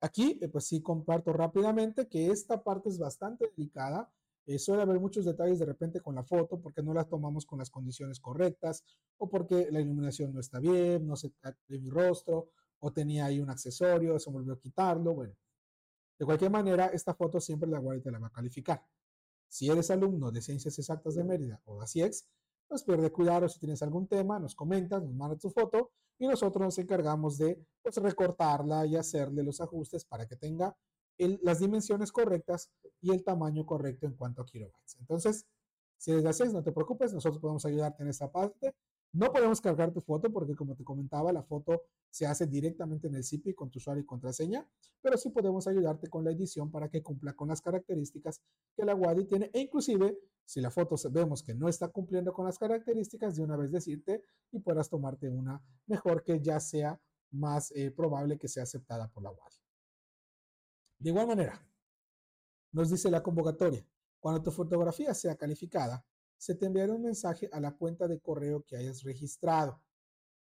[0.00, 4.10] Aquí, eh, pues sí comparto rápidamente que esta parte es bastante delicada.
[4.46, 7.58] Eh, suele haber muchos detalles de repente con la foto porque no la tomamos con
[7.58, 8.84] las condiciones correctas
[9.18, 11.32] o porque la iluminación no está bien, no se
[11.68, 15.34] ve mi rostro o tenía ahí un accesorio, se volvió a quitarlo, bueno.
[16.18, 18.84] De cualquier manera, esta foto siempre la guardia te la va a calificar.
[19.48, 22.26] Si eres alumno de Ciencias Exactas de Mérida o de ACIEX,
[22.70, 26.62] pues pierde cuidado si tienes algún tema, nos comentas, nos mandas tu foto y nosotros
[26.62, 30.76] nos encargamos de pues, recortarla y hacerle los ajustes para que tenga
[31.42, 34.96] las dimensiones correctas y el tamaño correcto en cuanto a kilobytes.
[35.00, 35.46] Entonces,
[35.98, 38.74] si de ACIEX, no te preocupes, nosotros podemos ayudarte en esta parte
[39.12, 43.16] no podemos cargar tu foto porque, como te comentaba, la foto se hace directamente en
[43.16, 44.68] el CIPI con tu usuario y contraseña,
[45.00, 48.40] pero sí podemos ayudarte con la edición para que cumpla con las características
[48.76, 52.46] que la WADI tiene e inclusive si la foto vemos que no está cumpliendo con
[52.46, 57.00] las características, de una vez decirte y puedas tomarte una mejor que ya sea
[57.32, 59.56] más eh, probable que sea aceptada por la WADI.
[60.98, 61.60] De igual manera,
[62.72, 63.84] nos dice la convocatoria,
[64.20, 66.04] cuando tu fotografía sea calificada,
[66.40, 69.82] se te enviará un mensaje a la cuenta de correo que hayas registrado,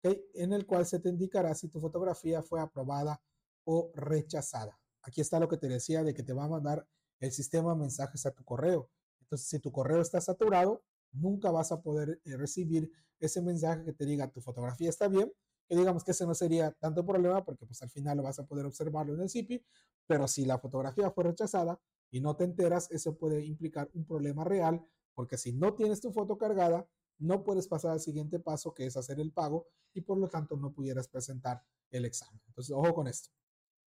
[0.03, 3.19] en el cual se te indicará si tu fotografía fue aprobada
[3.63, 4.79] o rechazada.
[5.01, 6.87] Aquí está lo que te decía de que te va a mandar
[7.19, 8.91] el sistema mensajes a tu correo.
[9.19, 13.93] Entonces, si tu correo está saturado, nunca vas a poder eh, recibir ese mensaje que
[13.93, 15.33] te diga tu fotografía está bien,
[15.67, 18.45] que digamos que ese no sería tanto problema porque pues al final lo vas a
[18.45, 19.65] poder observarlo en el CIPI,
[20.05, 24.43] pero si la fotografía fue rechazada y no te enteras, eso puede implicar un problema
[24.43, 24.85] real
[25.19, 28.95] porque si no tienes tu foto cargada, no puedes pasar al siguiente paso, que es
[28.95, 32.41] hacer el pago, y por lo tanto no pudieras presentar el examen.
[32.47, 33.29] Entonces, ojo con esto.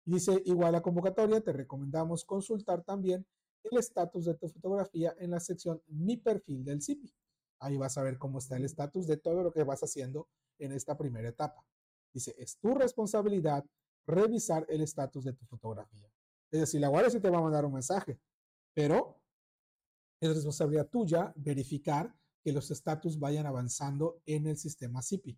[0.03, 3.27] Dice, igual la convocatoria, te recomendamos consultar también
[3.61, 7.13] el estatus de tu fotografía en la sección Mi perfil del CIPI.
[7.59, 10.71] Ahí vas a ver cómo está el estatus de todo lo que vas haciendo en
[10.71, 11.63] esta primera etapa.
[12.11, 13.63] Dice, es tu responsabilidad
[14.07, 16.11] revisar el estatus de tu fotografía.
[16.49, 18.19] Es decir, la guardia sí te va a mandar un mensaje,
[18.73, 19.18] pero
[20.19, 25.37] es responsabilidad tuya verificar que los estatus vayan avanzando en el sistema CIPI.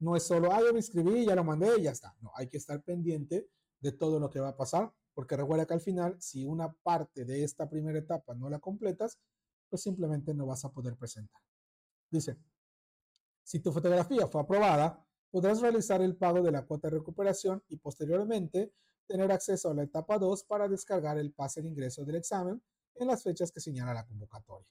[0.00, 2.16] No es solo, ah, yo me inscribí, ya lo mandé y ya está.
[2.20, 3.48] No, hay que estar pendiente
[3.80, 7.24] de todo lo que va a pasar, porque recuerda que al final, si una parte
[7.24, 9.18] de esta primera etapa no la completas,
[9.68, 11.40] pues simplemente no vas a poder presentar.
[12.10, 12.38] Dice,
[13.44, 17.76] si tu fotografía fue aprobada, podrás realizar el pago de la cuota de recuperación y
[17.76, 18.72] posteriormente
[19.06, 22.62] tener acceso a la etapa 2 para descargar el pase de ingreso del examen
[22.94, 24.68] en las fechas que señala la convocatoria.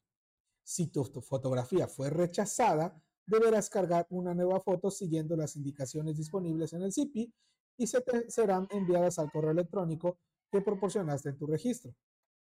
[0.64, 6.84] Si tu, fotografía fue rechazada, deberás cargar una nueva foto siguiendo las indicaciones disponibles en
[6.84, 7.34] el CIPI
[7.78, 10.20] y se te serán enviadas al correo electrónico
[10.52, 11.96] que proporcionaste en tu registro.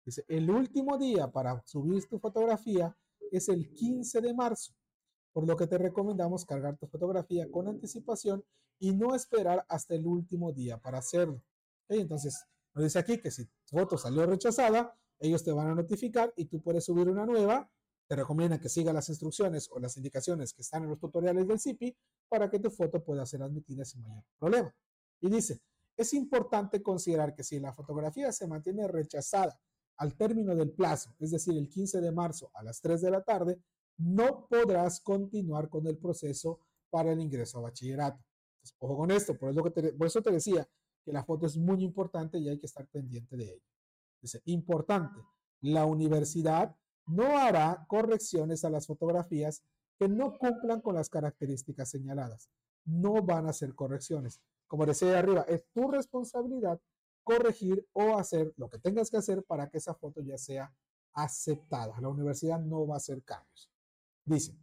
[0.04, 2.96] Dice, el último día para subir tu fotografía
[3.30, 4.74] es el 15 de marzo,
[5.32, 8.44] por lo que te recomendamos cargar tu fotografía con anticipación
[8.78, 11.42] y no esperar hasta el último día para hacerlo.
[11.88, 16.32] Entonces, nos dice aquí que si tu foto salió rechazada, ellos te van a notificar
[16.36, 17.70] y tú puedes subir una nueva.
[18.08, 21.60] Te recomienda que siga las instrucciones o las indicaciones que están en los tutoriales del
[21.60, 21.96] CIPI
[22.28, 24.74] para que tu foto pueda ser admitida sin mayor problema.
[25.20, 25.62] Y dice,
[25.96, 29.58] es importante considerar que si la fotografía se mantiene rechazada
[29.98, 33.22] al término del plazo, es decir, el 15 de marzo a las 3 de la
[33.22, 33.62] tarde,
[33.98, 36.58] no podrás continuar con el proceso
[36.90, 38.20] para el ingreso a bachillerato.
[38.78, 40.68] ojo con esto, por eso, que por eso te decía
[41.04, 43.71] que la foto es muy importante y hay que estar pendiente de ella.
[44.22, 45.20] Dice, importante,
[45.60, 46.74] la universidad
[47.06, 49.62] no hará correcciones a las fotografías
[49.98, 52.48] que no cumplan con las características señaladas.
[52.84, 54.40] No van a hacer correcciones.
[54.68, 56.80] Como decía arriba, es tu responsabilidad
[57.24, 60.72] corregir o hacer lo que tengas que hacer para que esa foto ya sea
[61.12, 62.00] aceptada.
[62.00, 63.70] La universidad no va a hacer cambios.
[64.24, 64.56] Dice,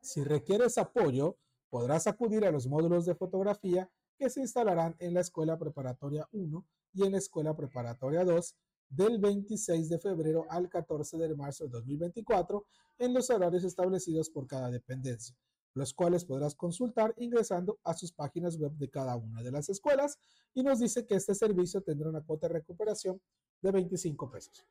[0.00, 1.38] si requieres apoyo,
[1.70, 6.66] podrás acudir a los módulos de fotografía que se instalarán en la Escuela Preparatoria 1
[6.94, 8.56] y en la Escuela Preparatoria 2
[8.92, 12.66] del 26 de febrero al 14 de marzo de 2024
[12.98, 15.34] en los horarios establecidos por cada dependencia,
[15.72, 20.18] los cuales podrás consultar ingresando a sus páginas web de cada una de las escuelas
[20.52, 23.18] y nos dice que este servicio tendrá una cuota de recuperación
[23.62, 24.66] de 25 pesos.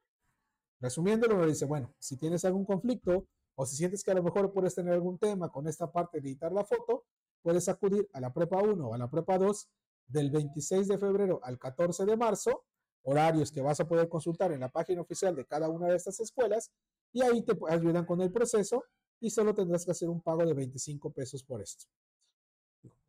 [0.80, 4.54] Resumiéndolo, nos dice, bueno, si tienes algún conflicto o si sientes que a lo mejor
[4.54, 7.06] puedes tener algún tema con esta parte de editar la foto,
[7.42, 9.68] puedes acudir a la prepa 1 o a la prepa 2
[10.08, 12.66] del 26 de febrero al 14 de marzo
[13.04, 16.20] horarios que vas a poder consultar en la página oficial de cada una de estas
[16.20, 16.72] escuelas
[17.12, 18.84] y ahí te ayudan con el proceso
[19.20, 21.86] y solo tendrás que hacer un pago de 25 pesos por esto.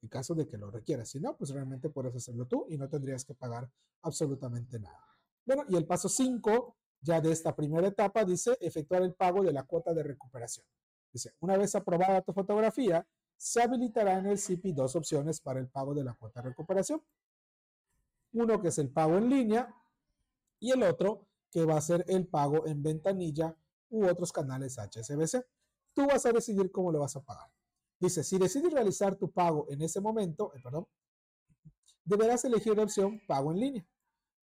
[0.03, 2.89] En caso de que lo requieras, si no, pues realmente puedes hacerlo tú y no
[2.89, 3.71] tendrías que pagar
[4.03, 5.07] absolutamente nada.
[5.47, 9.53] Bueno, y el paso 5 ya de esta primera etapa dice efectuar el pago de
[9.53, 10.67] la cuota de recuperación.
[11.13, 15.69] Dice, una vez aprobada tu fotografía, se habilitará en el CIPI dos opciones para el
[15.69, 17.03] pago de la cuota de recuperación.
[18.33, 19.75] Uno que es el pago en línea
[20.63, 23.55] y el otro que va a ser el pago en ventanilla
[23.91, 25.45] u otros canales HSBC.
[25.93, 27.51] Tú vas a decidir cómo lo vas a pagar.
[27.99, 30.87] Dice, si decides realizar tu pago en ese momento, eh, perdón,
[32.05, 33.87] deberás elegir la opción pago en línea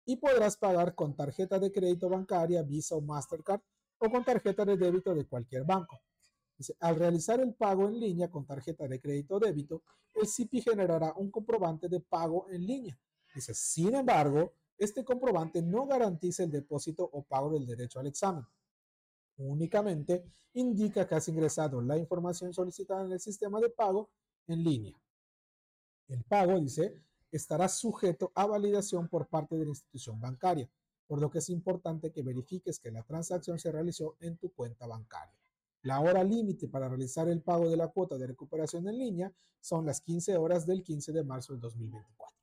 [0.06, 3.60] y podrás pagar con tarjeta de crédito bancaria, Visa o Mastercard
[3.98, 6.00] o con tarjeta de débito de cualquier banco.
[6.56, 9.82] Dice, al realizar el pago en línea con tarjeta de crédito o débito,
[10.14, 12.98] el CIPI generará un comprobante de pago en línea.
[13.34, 18.44] Dice, sin embargo, este comprobante no garantiza el depósito o pago del derecho al examen.
[19.38, 24.10] Únicamente indica que has ingresado la información solicitada en el sistema de pago
[24.46, 24.98] en línea.
[26.08, 30.70] El pago, dice, estará sujeto a validación por parte de la institución bancaria,
[31.06, 34.86] por lo que es importante que verifiques que la transacción se realizó en tu cuenta
[34.86, 35.36] bancaria.
[35.82, 39.86] La hora límite para realizar el pago de la cuota de recuperación en línea son
[39.86, 42.36] las 15 horas del 15 de marzo del 2024.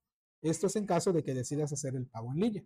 [0.43, 2.63] Esto es en caso de que decidas hacer el pago en línea.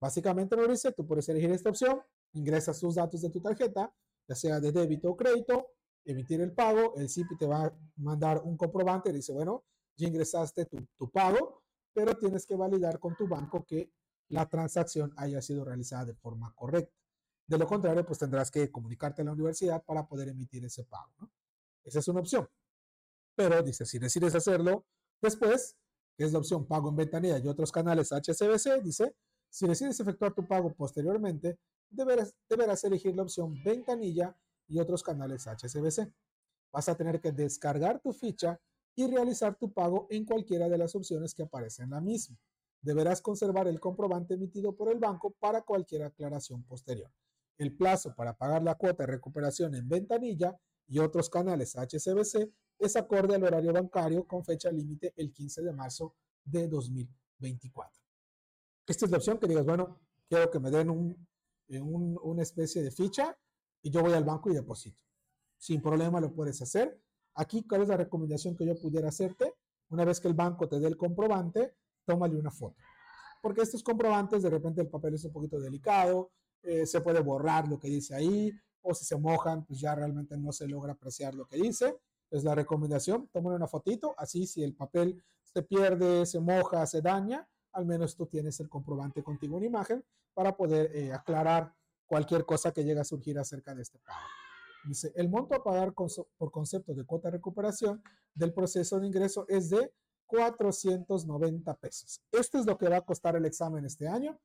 [0.00, 2.00] Básicamente, dice, tú puedes elegir esta opción,
[2.32, 3.92] ingresas tus datos de tu tarjeta,
[4.28, 5.72] ya sea de débito o crédito,
[6.04, 9.64] emitir el pago, el CIPI te va a mandar un comprobante, dice, bueno,
[9.96, 13.90] ya ingresaste tu, tu pago, pero tienes que validar con tu banco que
[14.28, 16.94] la transacción haya sido realizada de forma correcta.
[17.48, 21.10] De lo contrario, pues tendrás que comunicarte a la universidad para poder emitir ese pago.
[21.82, 22.48] Esa es una opción.
[23.34, 24.84] Pero dice, si decides hacerlo
[25.20, 25.76] después,
[26.18, 29.14] que es la opción pago en ventanilla y otros canales HSBC, dice,
[29.48, 32.34] si decides efectuar tu pago posteriormente, deberás,
[32.82, 36.12] elegir la opción ventanilla y otros canales HSBC.
[36.72, 38.60] Vas a tener que descargar tu ficha
[38.96, 42.36] y realizar tu pago en cualquiera de las opciones que aparecen en la misma.
[42.82, 47.12] Deberás conservar el comprobante emitido por el banco para cualquier aclaración posterior.
[47.58, 52.96] El plazo para pagar la cuota de recuperación en ventanilla y otros canales HSBC es
[52.96, 56.14] acorde al horario bancario con fecha límite el 15 de marzo
[56.44, 58.02] de 2024.
[58.86, 61.28] Esta es la opción que digas, bueno, quiero que me den un,
[61.68, 63.36] un, una especie de ficha
[63.82, 65.02] y yo voy al banco y deposito.
[65.56, 67.00] Sin problema lo puedes hacer.
[67.34, 69.54] Aquí, ¿cuál es la recomendación que yo pudiera hacerte?
[69.90, 71.74] Una vez que el banco te dé el comprobante,
[72.04, 72.76] tómale una foto.
[73.42, 76.30] Porque estos comprobantes, de repente el papel es un poquito delicado,
[76.62, 78.52] eh, se puede borrar lo que dice ahí,
[78.82, 81.98] o si se mojan, pues ya realmente no se logra apreciar lo que dice
[82.30, 87.00] es la recomendación, toma una fotito, así si el papel se pierde, se moja, se
[87.00, 90.04] daña, al menos tú tienes el comprobante contigo en imagen
[90.34, 91.74] para poder eh, aclarar
[92.06, 94.18] cualquier cosa que llegue a surgir acerca de este pago.
[94.84, 98.02] Dice, el monto a pagar por concepto de cuota de recuperación
[98.34, 99.92] del proceso de ingreso es de
[100.26, 102.22] 490 pesos.
[102.30, 104.38] Esto es lo que va a costar el examen este año.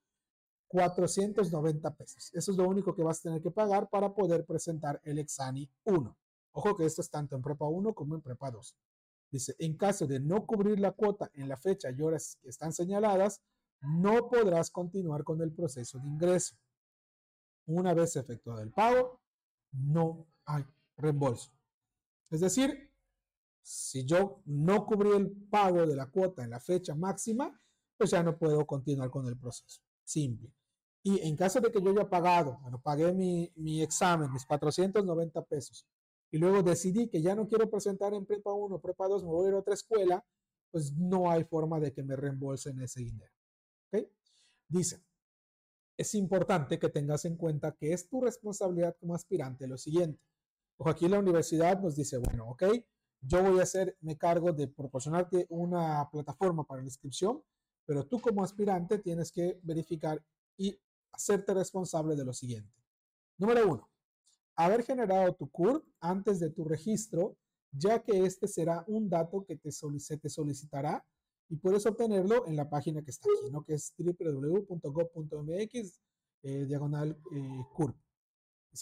[0.68, 2.32] 490 pesos.
[2.34, 5.70] Eso es lo único que vas a tener que pagar para poder presentar el Exani
[5.84, 6.18] 1.
[6.54, 8.76] Ojo que esto es tanto en Prepa 1 como en Prepa 2.
[9.32, 12.72] Dice, en caso de no cubrir la cuota en la fecha y horas que están
[12.72, 13.42] señaladas,
[13.82, 16.56] no podrás continuar con el proceso de ingreso.
[17.66, 19.20] Una vez efectuado el pago,
[19.72, 20.64] no hay
[20.98, 21.52] reembolso.
[22.30, 22.92] Es decir,
[23.64, 27.60] si yo no cubrí el pago de la cuota en la fecha máxima,
[27.98, 29.82] pues ya no puedo continuar con el proceso.
[30.04, 30.54] Simple.
[31.02, 35.44] Y en caso de que yo haya pagado, bueno, pagué mi, mi examen, mis 490
[35.46, 35.88] pesos,
[36.34, 39.52] y luego decidí que ya no quiero presentar en prepa 1, prepa 2, me voy
[39.52, 40.26] a otra escuela,
[40.72, 43.32] pues no hay forma de que me reembolsen ese dinero.
[43.92, 44.08] ¿Ok?
[44.68, 45.06] Dice,
[45.96, 50.24] es importante que tengas en cuenta que es tu responsabilidad como aspirante lo siguiente.
[50.78, 52.64] Ojo, aquí la universidad nos dice, bueno, ok,
[53.22, 57.44] yo voy a hacerme cargo de proporcionarte una plataforma para la inscripción,
[57.86, 60.20] pero tú como aspirante tienes que verificar
[60.58, 60.76] y
[61.12, 62.74] hacerte responsable de lo siguiente.
[63.38, 63.93] Número uno,
[64.56, 67.38] haber generado tu CURP antes de tu registro,
[67.72, 71.06] ya que este será un dato que te se te solicitará
[71.50, 73.64] y puedes obtenerlo en la página que está aquí, ¿no?
[73.64, 76.00] que es www.gov.mx
[76.44, 77.96] eh, diagonal eh, CURP.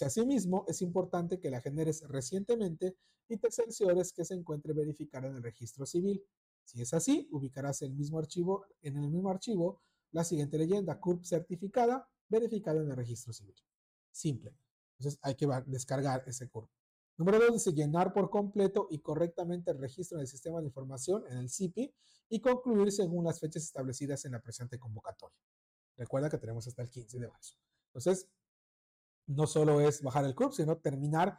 [0.00, 2.96] Asimismo, es importante que la generes recientemente
[3.28, 6.24] y te cerciores que se encuentre verificada en el registro civil.
[6.64, 11.24] Si es así, ubicarás el mismo archivo, en el mismo archivo la siguiente leyenda, CURP
[11.24, 13.56] certificada, verificada en el registro civil.
[14.10, 14.54] Simple.
[15.02, 16.70] Entonces hay que descargar ese CURP.
[17.16, 21.24] Número dos, dice llenar por completo y correctamente el registro en el sistema de información,
[21.28, 21.92] en el CIPI,
[22.28, 25.36] y concluir según las fechas establecidas en la presente convocatoria.
[25.96, 27.56] Recuerda que tenemos hasta el 15 de marzo.
[27.88, 28.28] Entonces,
[29.26, 31.36] no solo es bajar el CURP, sino terminar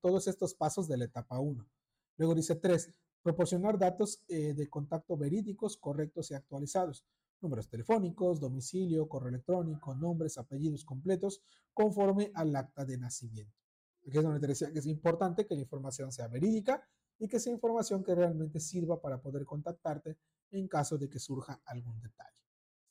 [0.00, 1.64] todos estos pasos de la etapa 1.
[2.16, 2.90] Luego dice 3,
[3.22, 7.04] proporcionar datos eh, de contacto verídicos, correctos y actualizados
[7.42, 13.56] números telefónicos, domicilio, correo electrónico, nombres, apellidos completos, conforme al acta de nacimiento.
[14.06, 16.82] Aquí es donde te decía que es importante que la información sea verídica
[17.18, 20.18] y que sea información que realmente sirva para poder contactarte
[20.50, 22.36] en caso de que surja algún detalle.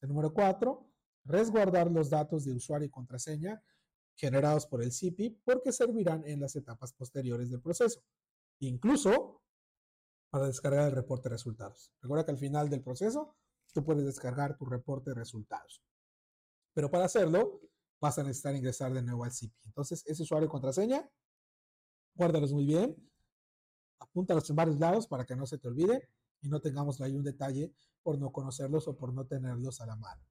[0.02, 0.90] Número cuatro,
[1.26, 3.64] resguardar los datos de usuario y contraseña
[4.16, 8.04] generados por el CIPI porque servirán en las etapas posteriores del proceso,
[8.60, 9.42] incluso
[10.30, 11.92] para descargar el reporte de resultados.
[12.02, 13.36] Recuerda que al final del proceso
[13.74, 15.82] tú puedes descargar tu reporte de resultados.
[16.74, 17.62] Pero para hacerlo,
[18.00, 19.60] vas a necesitar ingresar de nuevo al CIPI.
[19.66, 21.10] Entonces, ese usuario y contraseña,
[22.16, 22.96] guárdalos muy bien,
[24.00, 26.10] apúntalos en varios lados para que no se te olvide
[26.42, 29.96] y no tengamos ahí un detalle por no conocerlos o por no tenerlos a la
[29.96, 30.22] mano.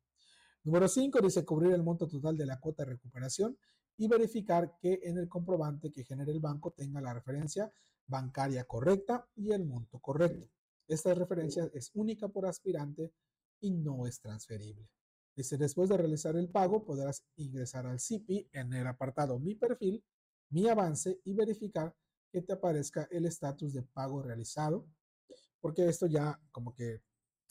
[0.65, 3.57] Número 5 dice cubrir el monto total de la cuota de recuperación
[3.97, 7.73] y verificar que en el comprobante que genere el banco tenga la referencia
[8.07, 10.49] bancaria correcta y el monto correcto.
[10.89, 13.13] Esta referencia es única por aspirante
[13.61, 14.89] y no es transferible.
[15.37, 20.05] Dice, después de realizar el pago, podrás ingresar al CIPI en el apartado Mi perfil,
[20.51, 21.95] Mi avance y verificar
[22.33, 24.87] que te aparezca el estatus de pago realizado,
[25.61, 27.03] porque esto ya como que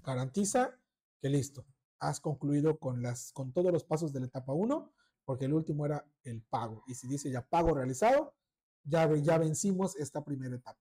[0.03, 0.77] garantiza
[1.21, 1.65] que listo,
[1.99, 4.93] has concluido con, las, con todos los pasos de la etapa 1,
[5.25, 6.83] porque el último era el pago.
[6.87, 8.33] Y si dice ya pago realizado,
[8.83, 10.79] ya, ya vencimos esta primera etapa.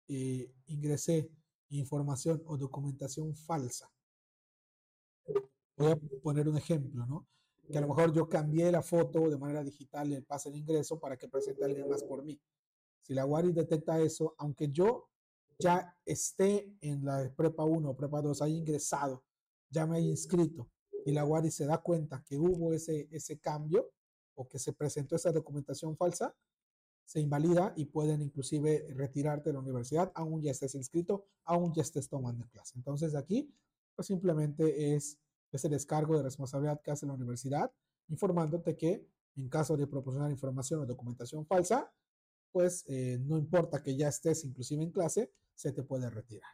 [0.08, 1.30] eh, ingresé
[1.70, 3.90] información o documentación falsa.
[5.76, 7.28] Voy a poner un ejemplo, ¿no?
[7.70, 10.58] Que a lo mejor yo cambié la foto de manera digital y el pase de
[10.58, 12.40] ingreso para que presente a alguien más por mí.
[13.02, 15.08] Si la UARI detecta eso, aunque yo
[15.58, 19.24] ya esté en la prepa 1 o prepa 2, haya ingresado,
[19.70, 20.68] ya me haya inscrito
[21.04, 23.92] y la UARI se da cuenta que hubo ese, ese cambio
[24.40, 26.34] o que se presentó esa documentación falsa,
[27.04, 31.82] se invalida y pueden inclusive retirarte de la universidad, aún ya estés inscrito, aún ya
[31.82, 32.78] estés tomando clase.
[32.78, 33.52] Entonces aquí,
[33.94, 35.18] pues simplemente es,
[35.52, 37.70] es el descargo de responsabilidad que hace la universidad,
[38.08, 41.92] informándote que en caso de proporcionar información o documentación falsa,
[42.50, 46.50] pues eh, no importa que ya estés inclusive en clase, se te puede retirar.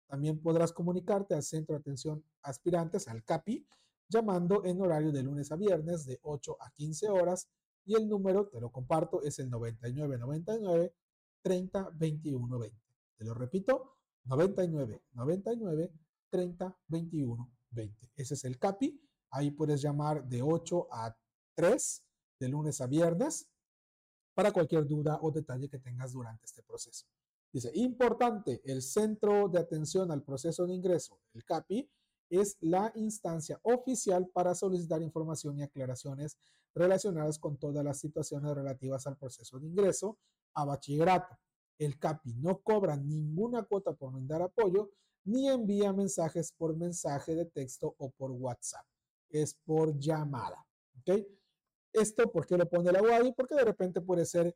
[0.07, 3.67] También podrás comunicarte al Centro de Atención Aspirantes, al CAPI,
[4.09, 7.49] llamando en horario de lunes a viernes de 8 a 15 horas
[7.85, 10.95] y el número, te lo comparto, es el 9999
[11.43, 12.77] 30 21 20.
[13.17, 15.93] Te lo repito, 99 99
[16.31, 18.13] 30 21 20.
[18.17, 19.01] Ese es el CAPI.
[19.31, 21.17] Ahí puedes llamar de 8 a
[21.59, 22.05] 3
[22.39, 23.49] de lunes a viernes
[24.33, 27.05] para cualquier duda o detalle que tengas durante este proceso.
[27.53, 31.91] Dice, importante, el centro de atención al proceso de ingreso, el CAPI,
[32.31, 36.39] es la instancia oficial para solicitar información y aclaraciones
[36.77, 40.17] relacionadas con todas las situaciones relativas al proceso de ingreso
[40.55, 41.37] a bachillerato.
[41.77, 44.93] El CAPI no cobra ninguna cuota por brindar apoyo
[45.25, 48.87] ni envía mensajes por mensaje de texto o por WhatsApp.
[49.29, 50.65] Es por llamada.
[51.01, 51.38] ¿Ok?
[52.01, 53.33] Esto, ¿por qué lo pone la UAI?
[53.35, 54.55] Porque de repente puede ser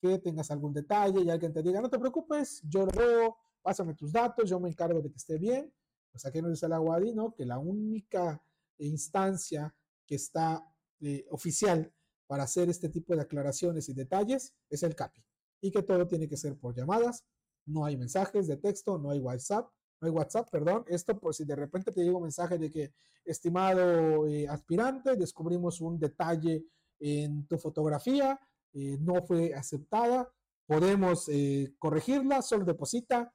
[0.00, 3.94] que tengas algún detalle y alguien te diga, no te preocupes, yo lo veo, pásame
[3.94, 5.72] tus datos, yo me encargo de que esté bien.
[6.10, 7.34] Pues aquí nos dice la UAI, ¿no?
[7.34, 8.42] Que la única
[8.78, 9.74] instancia
[10.06, 10.64] que está
[11.00, 11.92] eh, oficial
[12.26, 15.24] para hacer este tipo de aclaraciones y detalles es el CAPI
[15.60, 17.24] y que todo tiene que ser por llamadas,
[17.66, 19.70] no hay mensajes de texto, no hay WhatsApp,
[20.00, 20.84] no hay WhatsApp, perdón.
[20.88, 22.92] Esto por si de repente te llega un mensaje de que,
[23.24, 26.66] estimado eh, aspirante, descubrimos un detalle
[27.00, 28.40] en tu fotografía,
[28.72, 30.32] eh, no fue aceptada,
[30.66, 33.32] podemos eh, corregirla, solo deposita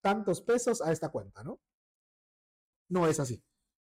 [0.00, 1.60] tantos pesos a esta cuenta, ¿no?
[2.88, 3.44] No es así.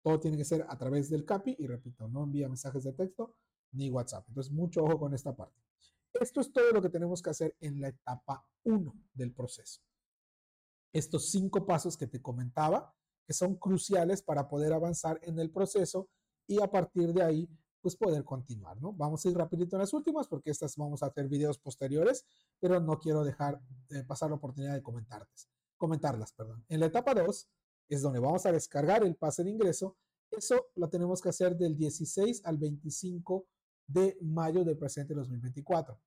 [0.02, 3.36] Todo tiene que ser a través del CAPI y repito, no envía mensajes de texto
[3.74, 4.26] ni WhatsApp.
[4.30, 5.62] Entonces, mucho ojo con esta parte.
[6.14, 9.82] Esto es todo lo que tenemos que hacer en la etapa 1 del proceso.
[10.94, 12.94] Estos cinco pasos que te comentaba,
[13.26, 16.10] que son cruciales para poder avanzar en el proceso
[16.46, 17.50] y a partir de ahí,
[17.84, 18.94] pues poder continuar, ¿no?
[18.94, 22.26] Vamos a ir rapidito en las últimas porque estas vamos a hacer videos posteriores,
[22.58, 26.32] pero no quiero dejar de pasar la oportunidad de comentarles, comentarlas.
[26.32, 26.64] Perdón.
[26.70, 27.50] En la etapa 2
[27.90, 29.98] es donde vamos a descargar el pase de ingreso.
[30.32, 33.46] Eso lo tenemos que hacer del 16 al 25
[33.86, 36.00] de mayo del presente 2024.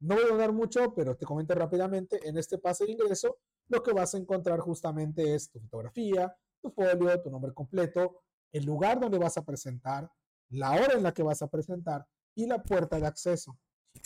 [0.00, 3.84] No voy a hablar mucho, pero te comento rápidamente, en este pase de ingreso, lo
[3.84, 8.98] que vas a encontrar justamente es tu fotografía, tu folio, tu nombre completo, el lugar
[8.98, 10.10] donde vas a presentar,
[10.52, 13.58] la hora en la que vas a presentar y la puerta de acceso.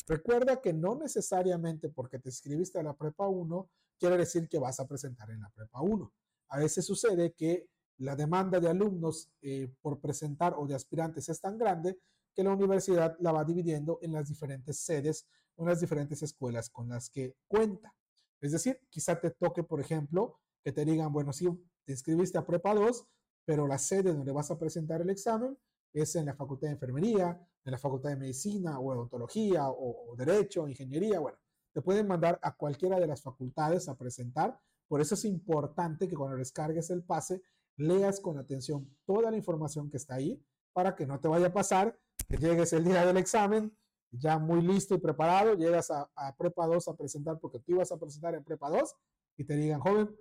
[0.06, 3.68] Recuerda que no necesariamente porque te inscribiste a la prepa 1
[3.98, 6.12] quiere decir que vas a presentar en la prepa 1.
[6.48, 7.66] A veces sucede que
[7.98, 11.98] la demanda de alumnos eh, por presentar o de aspirantes es tan grande
[12.34, 15.26] que la universidad la va dividiendo en las diferentes sedes
[15.56, 17.94] o en las diferentes escuelas con las que cuenta.
[18.40, 21.48] Es decir, quizá te toque, por ejemplo, que te digan, bueno, sí,
[21.84, 23.06] te inscribiste a Prepa 2,
[23.46, 25.56] pero la sede donde vas a presentar el examen
[26.02, 30.16] es en la Facultad de Enfermería, en la Facultad de Medicina o Odontología o, o
[30.16, 31.38] Derecho, o Ingeniería, bueno,
[31.72, 34.58] te pueden mandar a cualquiera de las facultades a presentar.
[34.88, 37.42] Por eso es importante que cuando descargues el pase,
[37.76, 40.42] leas con atención toda la información que está ahí
[40.72, 43.76] para que no te vaya a pasar que llegues el día del examen
[44.10, 47.98] ya muy listo y preparado, llegas a, Prepa 2 a presentar porque tú ibas a
[47.98, 48.94] presentar en Prepa 2
[49.36, 50.16] y te digan, joven,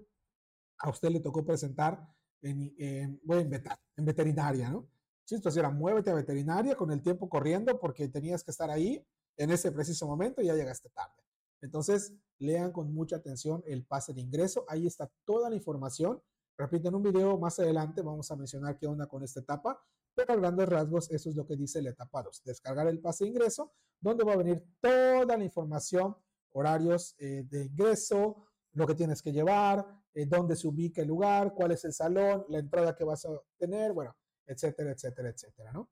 [0.79, 2.05] a usted le tocó presentar
[2.41, 4.87] en, en, en veterinaria, ¿no?
[5.25, 9.03] Sí, entonces era muévete a veterinaria con el tiempo corriendo porque tenías que estar ahí
[9.37, 11.23] en ese preciso momento y ya llegaste tarde.
[11.61, 14.65] Entonces, lean con mucha atención el pase de ingreso.
[14.67, 16.21] Ahí está toda la información.
[16.57, 19.81] Repito, en un video más adelante vamos a mencionar qué onda con esta etapa,
[20.13, 22.43] pero a grandes rasgos, eso es lo que dice la etapa 2.
[22.43, 26.15] Descargar el pase de ingreso, donde va a venir toda la información,
[26.51, 31.53] horarios eh, de ingreso, lo que tienes que llevar, eh, dónde se ubica el lugar,
[31.53, 34.15] cuál es el salón, la entrada que vas a tener, bueno,
[34.45, 35.89] etcétera, etcétera, etcétera, ¿no?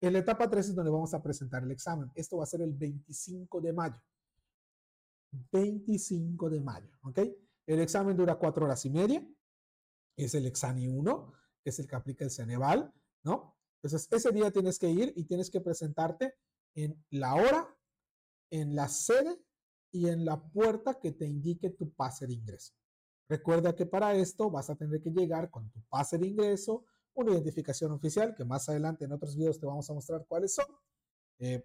[0.00, 2.10] En la etapa 3 es donde vamos a presentar el examen.
[2.14, 4.00] Esto va a ser el 25 de mayo.
[5.52, 7.18] 25 de mayo, ¿ok?
[7.66, 9.26] El examen dura cuatro horas y media.
[10.16, 12.92] Es el examen 1, que es el que aplica el Ceneval,
[13.24, 13.56] ¿no?
[13.82, 16.34] Entonces, ese día tienes que ir y tienes que presentarte
[16.74, 17.76] en la hora,
[18.50, 19.40] en la sede
[19.90, 22.74] y en la puerta que te indique tu pase de ingreso.
[23.28, 26.86] Recuerda que para esto vas a tener que llegar con tu pase de ingreso,
[27.18, 30.66] una identificación oficial, que más adelante en otros videos te vamos a mostrar cuáles son.
[31.38, 31.64] Eh,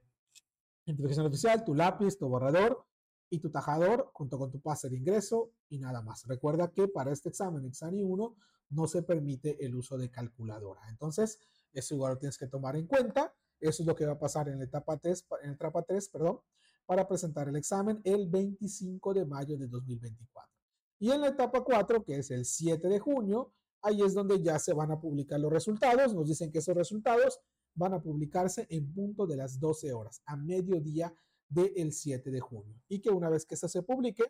[0.85, 2.85] identificación oficial, tu lápiz, tu borrador
[3.29, 6.25] y tu tajador junto con tu pase de ingreso y nada más.
[6.27, 8.35] Recuerda que para este examen, examen 1,
[8.69, 10.81] no se permite el uso de calculadora.
[10.89, 11.39] Entonces,
[11.71, 13.33] eso igual lo tienes que tomar en cuenta.
[13.59, 16.09] Eso es lo que va a pasar en la etapa 3, en la etapa 3
[16.09, 16.39] perdón,
[16.85, 20.51] para presentar el examen el 25 de mayo de 2024.
[20.99, 24.57] Y en la etapa 4, que es el 7 de junio, ahí es donde ya
[24.57, 26.13] se van a publicar los resultados.
[26.13, 27.39] Nos dicen que esos resultados
[27.75, 31.13] van a publicarse en punto de las 12 horas, a mediodía
[31.49, 32.81] del 7 de junio.
[32.87, 34.23] Y que una vez que eso se publique,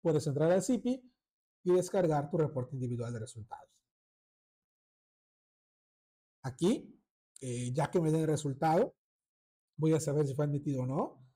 [0.00, 1.02] puedes entrar al CIPI
[1.64, 3.68] y descargar tu reporte individual de resultados.
[6.42, 6.98] Aquí,
[7.40, 8.96] eh, ya que me den el resultado,
[9.76, 11.26] voy a saber si fue admitido o no.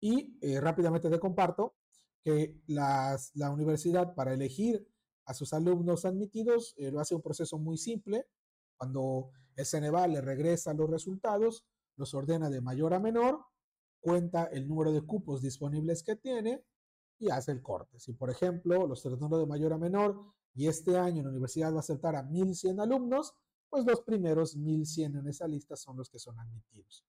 [0.00, 1.74] Y eh, rápidamente te comparto
[2.22, 3.18] que la
[3.50, 4.86] universidad para elegir
[5.28, 8.26] a sus alumnos admitidos eh, lo hace un proceso muy simple.
[8.78, 11.66] Cuando el Ceneval le regresa los resultados,
[11.96, 13.44] los ordena de mayor a menor,
[14.00, 16.64] cuenta el número de cupos disponibles que tiene
[17.18, 18.00] y hace el corte.
[18.00, 20.18] Si, por ejemplo, los número de mayor a menor
[20.54, 23.34] y este año la universidad va a aceptar a 1.100 alumnos,
[23.68, 27.04] pues los primeros 1.100 en esa lista son los que son admitidos.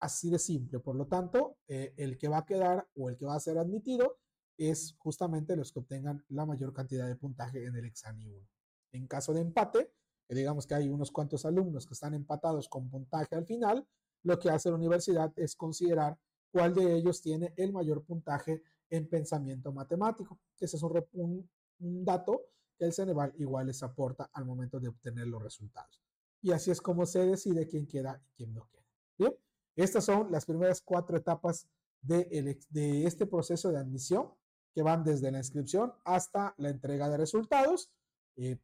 [0.00, 0.80] Así de simple.
[0.80, 3.58] Por lo tanto, eh, el que va a quedar o el que va a ser
[3.58, 4.16] admitido
[4.58, 8.48] es justamente los que obtengan la mayor cantidad de puntaje en el examen 1.
[8.92, 9.92] En caso de empate,
[10.28, 13.86] digamos que hay unos cuantos alumnos que están empatados con puntaje al final,
[14.24, 16.18] lo que hace la universidad es considerar
[16.50, 21.48] cuál de ellos tiene el mayor puntaje en pensamiento matemático, ese es un,
[21.78, 22.42] un dato
[22.76, 26.00] que el Ceneval igual les aporta al momento de obtener los resultados.
[26.40, 28.84] Y así es como se decide quién queda y quién no queda.
[29.18, 29.34] Bien,
[29.76, 31.68] estas son las primeras cuatro etapas
[32.00, 32.56] de
[33.04, 34.32] este proceso de admisión
[34.78, 37.90] que van desde la inscripción hasta la entrega de resultados.
[38.36, 38.60] Eh,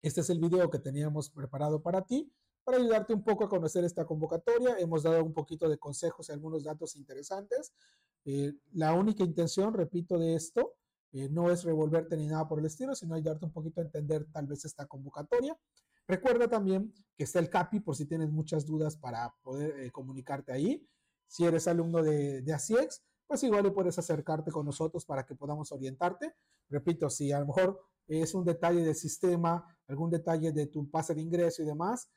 [0.00, 2.32] este es el video que teníamos preparado para ti,
[2.62, 4.76] para ayudarte un poco a conocer esta convocatoria.
[4.78, 7.72] Hemos dado un poquito de consejos y algunos datos interesantes.
[8.24, 10.76] Eh, la única intención, repito, de esto
[11.10, 14.28] eh, no es revolverte ni nada por el estilo, sino ayudarte un poquito a entender
[14.30, 15.58] tal vez esta convocatoria.
[16.06, 20.52] Recuerda también que está el CAPI por si tienes muchas dudas para poder eh, comunicarte
[20.52, 20.86] ahí.
[21.26, 22.52] Si eres alumno de, de
[23.32, 26.34] pues igual puedes acercarte con nosotros para que podamos orientarte.
[26.68, 31.14] Repito, si a lo mejor es un detalle del sistema, algún detalle de tu pase
[31.14, 32.10] de ingreso y demás,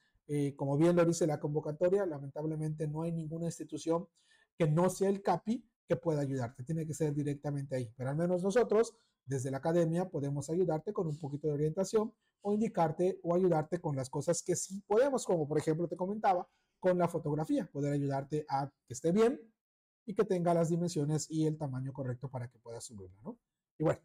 [0.58, 4.10] como bien lo dice la convocatoria, lamentablemente no hay ninguna institución
[4.58, 6.66] que no sea el CAPI que pueda ayudarte.
[6.66, 7.94] Tiene que ser directamente ahí.
[7.96, 8.94] Pero al menos nosotros,
[9.24, 13.96] desde la academia, podemos ayudarte con un poquito de orientación o indicarte o ayudarte con
[13.96, 16.46] las cosas que sí podemos, como por ejemplo te comentaba,
[16.78, 19.40] con la fotografía, poder ayudarte a que esté bien
[20.06, 23.38] y que tenga las dimensiones y el tamaño correcto para que puedas subirla, ¿no?
[23.78, 24.00] Y bueno,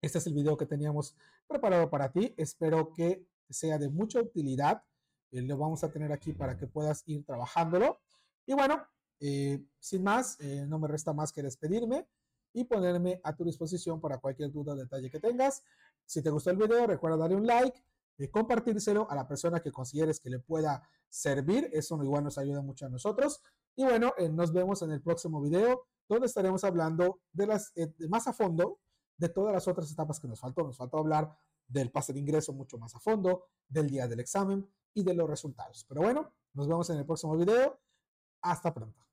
[0.00, 1.16] este es el video que teníamos
[1.46, 2.34] preparado para ti.
[2.36, 4.82] Espero que sea de mucha utilidad.
[5.30, 7.98] Eh, lo vamos a tener aquí para que puedas ir trabajándolo.
[8.46, 8.86] Y bueno,
[9.20, 12.06] eh, sin más, eh, no me resta más que despedirme
[12.52, 15.62] y ponerme a tu disposición para cualquier duda o detalle que tengas.
[16.04, 17.82] Si te gustó el video, recuerda darle un like,
[18.18, 21.68] y compartírselo a la persona que consideres que le pueda servir.
[21.72, 23.42] Eso igual nos ayuda mucho a nosotros.
[23.76, 27.72] Y bueno, eh, nos vemos en el próximo video donde estaremos hablando de las
[28.08, 28.78] más a fondo
[29.16, 30.62] de todas las otras etapas que nos faltó.
[30.62, 34.68] Nos faltó hablar del pase de ingreso mucho más a fondo, del día del examen
[34.92, 35.84] y de los resultados.
[35.88, 37.80] Pero bueno, nos vemos en el próximo video.
[38.42, 39.04] Hasta pronto.